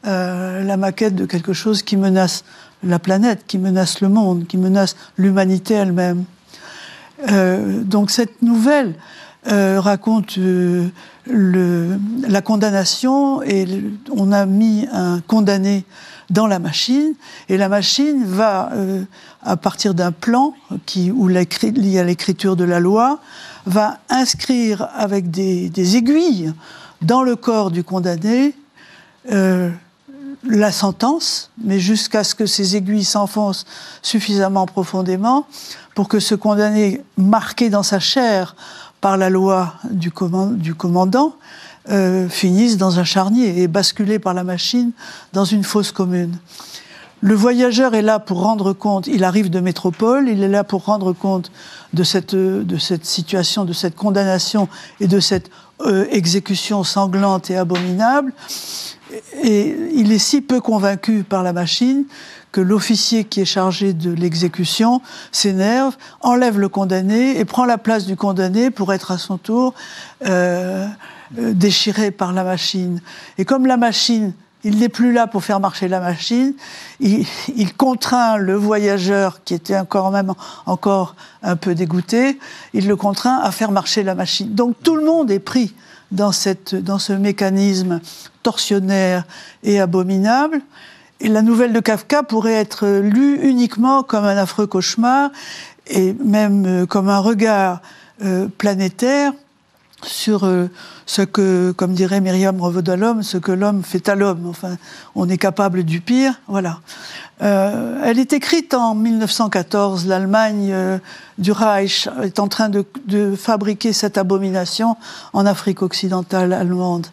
[0.05, 2.43] euh, la maquette de quelque chose qui menace
[2.83, 6.25] la planète, qui menace le monde, qui menace l'humanité elle-même.
[7.29, 8.95] Euh, donc cette nouvelle
[9.43, 10.37] raconte
[11.27, 13.67] la condamnation et
[14.11, 15.85] on a mis un condamné
[16.29, 17.13] dans la machine
[17.49, 19.03] et la machine va, euh,
[19.43, 20.53] à partir d'un plan
[20.85, 23.19] qui, où lié à l'écriture de la loi,
[23.65, 26.53] va inscrire avec des, des aiguilles
[27.01, 28.55] dans le corps du condamné
[29.31, 29.69] euh,
[30.43, 33.65] la sentence, mais jusqu'à ce que ces aiguilles s'enfoncent
[34.01, 35.45] suffisamment profondément
[35.93, 38.55] pour que ce condamné, marqué dans sa chair
[39.01, 41.35] par la loi du, commandant,
[41.89, 44.91] euh, finissent dans un charnier et basculés par la machine
[45.33, 46.37] dans une fosse commune.
[47.21, 50.85] Le voyageur est là pour rendre compte, il arrive de métropole, il est là pour
[50.85, 51.51] rendre compte
[51.93, 52.35] de cette,
[53.03, 54.67] situation, de cette condamnation
[54.99, 58.33] et de cette euh, exécution sanglante et abominable.
[59.43, 62.05] Et il est si peu convaincu par la machine
[62.51, 68.05] que l'officier qui est chargé de l'exécution s'énerve, enlève le condamné et prend la place
[68.05, 69.73] du condamné pour être à son tour
[70.25, 70.87] euh,
[71.39, 73.01] euh, déchiré par la machine.
[73.37, 74.33] Et comme la machine,
[74.63, 76.53] il n'est plus là pour faire marcher la machine,
[76.99, 77.25] il,
[77.55, 80.33] il, contraint le voyageur qui était encore même
[80.67, 82.37] encore un peu dégoûté,
[82.73, 84.53] il le contraint à faire marcher la machine.
[84.53, 85.73] Donc tout le monde est pris
[86.11, 88.01] dans, cette, dans ce mécanisme
[88.43, 89.23] tortionnaire
[89.63, 90.61] et abominable.
[91.23, 95.29] La nouvelle de Kafka pourrait être lue uniquement comme un affreux cauchemar
[95.87, 97.81] et même euh, comme un regard
[98.23, 99.31] euh, planétaire
[100.03, 100.67] sur euh,
[101.05, 104.47] ce que, comme dirait Myriam Revaud-Dallum, ce que l'homme fait à l'homme.
[104.47, 104.77] Enfin,
[105.13, 106.79] on est capable du pire, voilà.
[107.39, 110.07] elle est écrite en 1914.
[110.07, 110.73] L'Allemagne
[111.37, 114.95] du Reich est en train de, fabriquer cette abomination
[115.33, 117.07] en Afrique occidentale allemande.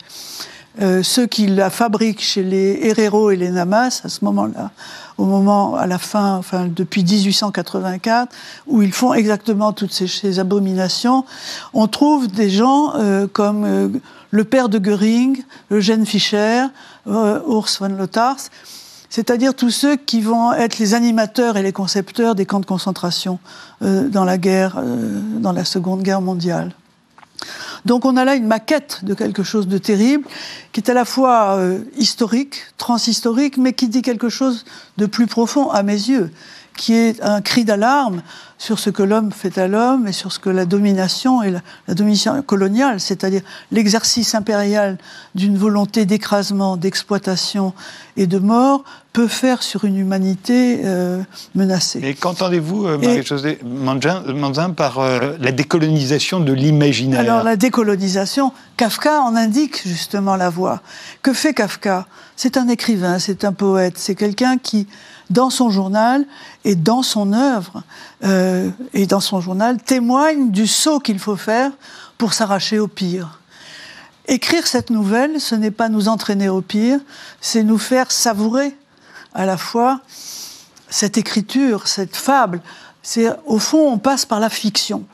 [1.02, 4.70] Ceux qui la fabriquent chez les Herero et les Namas, à ce moment-là,
[5.18, 8.32] au moment, à la fin, enfin, depuis 1884,
[8.68, 11.24] où ils font exactement toutes ces, abominations,
[11.74, 13.88] on trouve des gens euh, comme euh,
[14.30, 16.66] le père de Göring, Eugène Fischer,
[17.08, 18.48] euh, Urs von Lothars,
[19.10, 23.38] c'est-à-dire tous ceux qui vont être les animateurs et les concepteurs des camps de concentration
[23.80, 24.82] dans la guerre,
[25.38, 26.72] dans la Seconde Guerre mondiale.
[27.84, 30.24] Donc on a là une maquette de quelque chose de terrible,
[30.72, 34.64] qui est à la fois euh, historique, transhistorique, mais qui dit quelque chose
[34.96, 36.30] de plus profond à mes yeux,
[36.78, 38.22] qui est un cri d'alarme
[38.56, 41.94] sur ce que l'homme fait à l'homme et sur ce que la domination et la,
[41.94, 44.96] domination coloniale, c'est-à-dire l'exercice impérial
[45.34, 47.74] d'une volonté d'écrasement, d'exploitation
[48.16, 51.20] et de mort, peut faire sur une humanité euh,
[51.56, 52.00] menacée.
[52.02, 57.20] Et qu'entendez-vous, euh, Marie-Josée Manzin, par euh, la décolonisation de l'imaginaire?
[57.20, 60.80] Alors la décolonisation, Kafka en indique justement la voie.
[61.22, 62.06] Que fait Kafka?
[62.36, 64.86] C'est un écrivain, c'est un poète, c'est quelqu'un qui
[65.30, 66.26] dans son journal
[66.64, 67.82] et dans son œuvre
[68.24, 71.70] euh, et dans son journal témoigne du saut qu'il faut faire
[72.16, 73.40] pour s'arracher au pire.
[74.26, 77.00] Écrire cette nouvelle, ce n'est pas nous entraîner au pire,
[77.40, 78.76] c'est nous faire savourer
[79.34, 80.00] à la fois
[80.90, 82.60] cette écriture, cette fable.
[83.02, 85.04] C'est au fond, on passe par la fiction.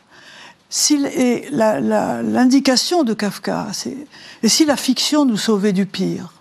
[0.91, 3.69] et l'indication de Kafka,
[4.43, 6.33] et si la fiction nous sauvait du pire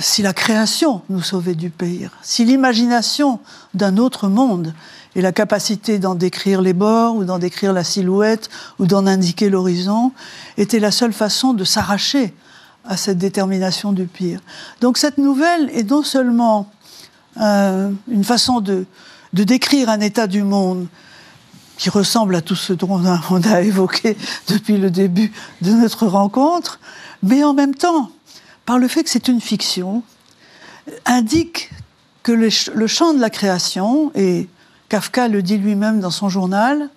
[0.00, 3.40] si la création nous sauvait du pire, si l'imagination
[3.74, 4.74] d'un autre monde
[5.14, 9.48] et la capacité d'en décrire les bords ou d'en décrire la silhouette ou d'en indiquer
[9.48, 10.12] l'horizon
[10.56, 12.34] était la seule façon de s'arracher
[12.84, 14.40] à cette détermination du pire.
[14.80, 16.70] Donc cette nouvelle est non seulement
[17.40, 18.86] euh, une façon de,
[19.32, 20.86] décrire un état du monde
[21.76, 24.16] qui ressemble à tout ce dont on a évoqué
[24.48, 26.78] depuis le début de notre rencontre,
[27.22, 28.10] mais en même temps,
[28.66, 30.02] par le fait que c'est une fiction,
[31.04, 31.70] indique
[32.22, 34.48] que le, champ de la création, et
[34.88, 36.88] Kafka le dit lui-même dans son journal,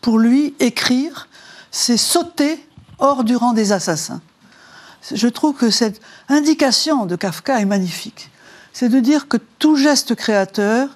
[0.00, 1.28] pour lui, écrire,
[1.70, 2.64] c'est sauter
[2.98, 4.20] hors du rang des assassins.
[5.12, 8.30] Je trouve que cette indication de Kafka est magnifique.
[8.72, 10.88] C'est de dire que tout geste créateur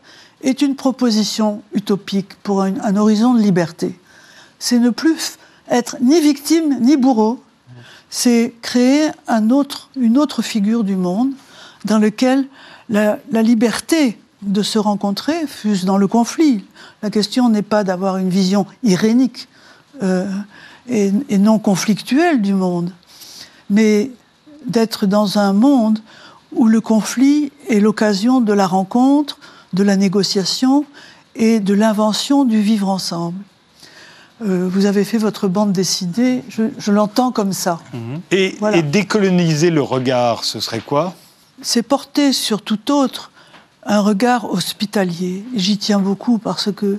[0.42, 3.98] est une proposition utopique pour un, horizon de liberté.
[4.58, 5.38] C'est ne plus
[5.68, 7.42] être ni victime ni bourreau,
[8.16, 9.08] c'est créer
[9.96, 11.32] une autre figure du monde
[11.84, 12.46] dans lequel
[12.88, 16.64] la, liberté de se rencontrer, fût-ce dans le conflit.
[17.02, 19.48] La question n'est pas d'avoir une vision irénique
[20.04, 20.30] euh,
[20.88, 22.92] et, non conflictuelle du monde,
[23.68, 24.12] mais
[24.64, 25.98] d'être dans un monde
[26.52, 29.40] où le conflit est l'occasion de la rencontre,
[29.72, 30.84] de la négociation
[31.34, 33.40] et de l'invention du vivre ensemble.
[34.42, 37.78] Euh, vous avez fait votre bande dessinée, je, l'entends comme ça.
[37.92, 38.20] Mhm.
[38.32, 41.14] Et, décoloniser le regard, ce serait quoi?
[41.62, 43.30] C'est porter sur tout autre
[43.86, 45.44] un regard hospitalier.
[45.54, 46.98] J'y tiens beaucoup parce que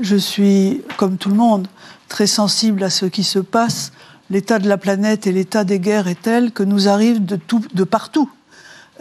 [0.00, 1.68] je suis, comme tout le monde,
[2.08, 3.92] très sensible à ce qui se passe.
[4.30, 7.62] L'état de la planète et l'état des guerres est tel que nous arrive de, tout,
[7.74, 8.30] de partout.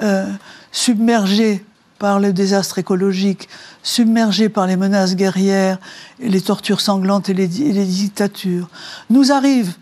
[0.01, 0.29] Euh,
[0.71, 1.63] submergés
[2.01, 3.47] par le désastre écologique,
[3.83, 5.77] submergés par les menaces guerrières,
[6.19, 8.69] les tortures sanglantes et les, dictatures,
[9.11, 9.75] nous arrivent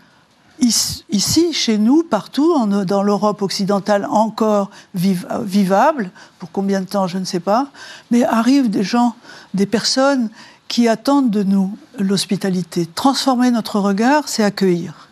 [0.60, 2.54] ici, chez nous, partout,
[2.84, 7.68] dans l'Europe occidentale encore vivable, pour combien de temps, je ne sais pas,
[8.10, 9.14] mais arrivent des gens,
[9.54, 10.28] des personnes
[10.68, 12.84] qui attendent de nous l'hospitalité.
[12.84, 15.08] Transformer notre regard, c'est accueillir.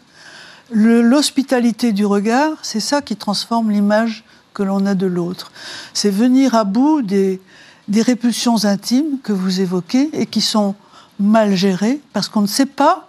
[0.70, 4.24] L'hospitalité du regard, c'est ça qui transforme l'image
[4.58, 5.52] que l'on a de l'autre.
[5.94, 7.40] C'est venir à bout des,
[7.86, 10.74] des répulsions intimes que vous évoquez et qui sont
[11.20, 13.06] mal gérées parce qu'on ne sait pas,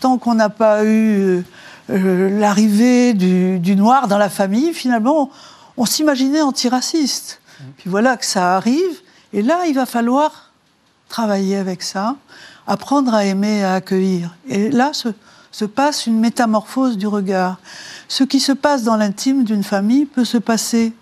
[0.00, 1.44] tant qu'on n'a pas eu
[1.90, 5.30] euh, l'arrivée du, noir dans la famille, finalement,
[5.76, 7.40] on, s'imaginait antiraciste.
[7.78, 9.00] Puis voilà que ça arrive,
[9.32, 10.50] et là, il va falloir
[11.08, 12.16] travailler avec ça,
[12.66, 14.34] apprendre à aimer, à accueillir.
[14.48, 15.08] Et là se,
[15.50, 17.58] se passe une métamorphose du regard.
[18.08, 20.92] Ce qui se passe dans l'intime d'une famille peut se passer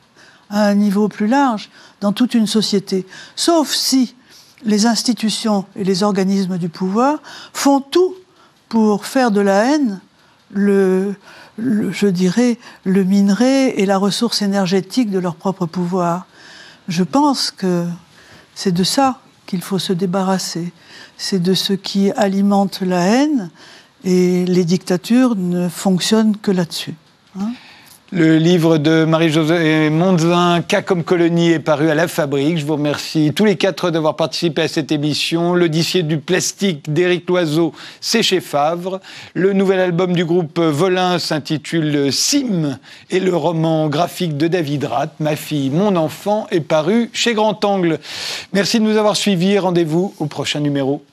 [0.51, 1.71] à un niveau plus large
[2.01, 3.07] dans toute une société.
[3.37, 4.15] Sauf si
[4.65, 7.19] les institutions et les organismes du pouvoir
[7.53, 8.15] font tout
[8.69, 10.01] pour faire de la haine
[10.51, 11.15] le,
[11.59, 16.27] je dirais, le minerai et la ressource énergétique de leur propre pouvoir.
[16.89, 17.87] Je pense que
[18.55, 20.73] c'est de ça qu'il faut se débarrasser.
[21.17, 23.51] C'est de ce qui alimente la haine
[24.05, 26.95] et les dictatures ne fonctionnent que là-dessus.
[27.39, 27.53] Hein.
[28.11, 32.57] Le livre de Marie-Josée Monzin, Cas comme colonie, est paru à la Fabrique.
[32.57, 35.53] Je vous remercie tous les quatre d'avoir participé à cette émission.
[35.53, 39.03] L'Odyssée du plastique d'Éric Loiseau, c'est chez Favre.
[39.35, 42.79] Le nouvel album du groupe Volin s'intitule Sim
[43.11, 47.63] et le roman graphique de David Rath, Ma fille, mon enfant, est paru chez Grand
[47.63, 47.99] Angle.
[48.55, 49.59] Merci de nous avoir suivis.
[49.59, 51.05] Rendez-vous au prochain numéro.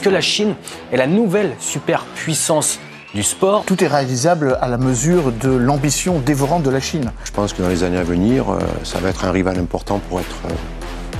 [0.00, 0.54] Est-ce que la Chine
[0.92, 2.78] est la nouvelle superpuissance
[3.14, 7.12] du sport Tout est réalisable à la mesure de l'ambition dévorante de la Chine.
[7.22, 10.00] Je pense que dans les années à venir, euh, ça va être un rival important
[10.08, 10.54] pour être euh,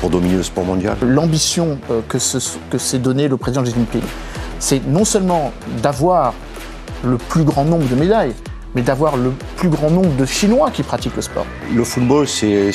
[0.00, 0.96] pour dominer le sport mondial.
[1.02, 2.18] L'ambition euh, que
[2.78, 4.00] s'est donné le président Xi Jinping,
[4.58, 5.52] c'est non seulement
[5.82, 6.32] d'avoir
[7.04, 8.32] le plus grand nombre de médailles,
[8.74, 11.46] mais d'avoir le plus grand nombre de Chinois qui pratiquent le sport.
[11.74, 12.72] Le football, c'est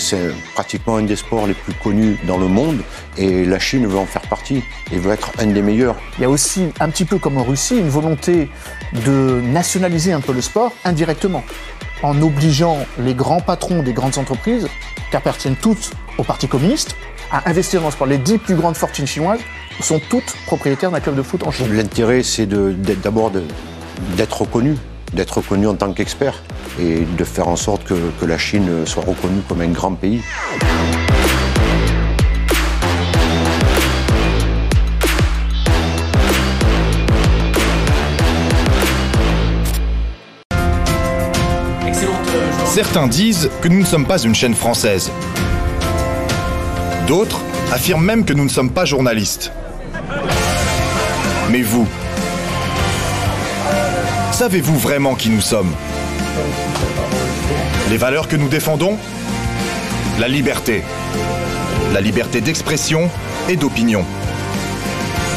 [0.53, 2.79] pratiquement un des sports les plus connus dans le monde
[3.17, 5.95] et la Chine veut en faire partie et veut être un des meilleurs.
[6.17, 8.49] Il y a aussi, un petit peu comme en Russie, une volonté
[9.05, 11.43] de nationaliser un peu le sport indirectement,
[12.03, 14.67] en obligeant les grands patrons des grandes entreprises,
[15.09, 16.95] qui appartiennent toutes au Parti communiste,
[17.31, 18.07] à investir dans le sport.
[18.07, 19.39] Les dix plus grandes fortunes chinoises
[19.81, 21.73] sont toutes propriétaires d'un club de foot en Chine.
[21.73, 23.31] L'intérêt, c'est d'abord
[24.15, 24.75] d'être reconnu
[25.16, 26.43] d'être reconnu en tant qu'expert
[26.80, 30.22] et de faire en sorte que, la Chine soit reconnue comme un grand pays.
[42.66, 45.09] Certains disent que nous ne sommes pas une chaîne française.
[47.07, 47.41] D'autres
[47.72, 49.51] affirment même que nous ne sommes pas journalistes.
[51.49, 51.88] Mais vous,
[54.36, 55.73] Savez-vous vraiment qui nous sommes?
[57.89, 58.97] Les valeurs que nous défendons?
[60.19, 60.83] La liberté.
[61.93, 63.09] La liberté d'expression
[63.47, 64.03] et d'opinion.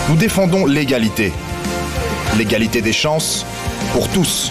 [0.09, 1.33] Nous défendons l'égalité.
[2.37, 3.47] L'égalité des chances
[3.93, 4.51] pour tous.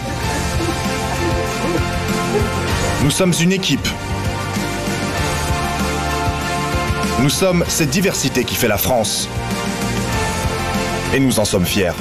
[3.04, 3.90] Nous sommes une équipe.
[7.20, 9.28] Nous sommes cette diversité qui fait la France.
[11.14, 11.92] Et nous en sommes fiers.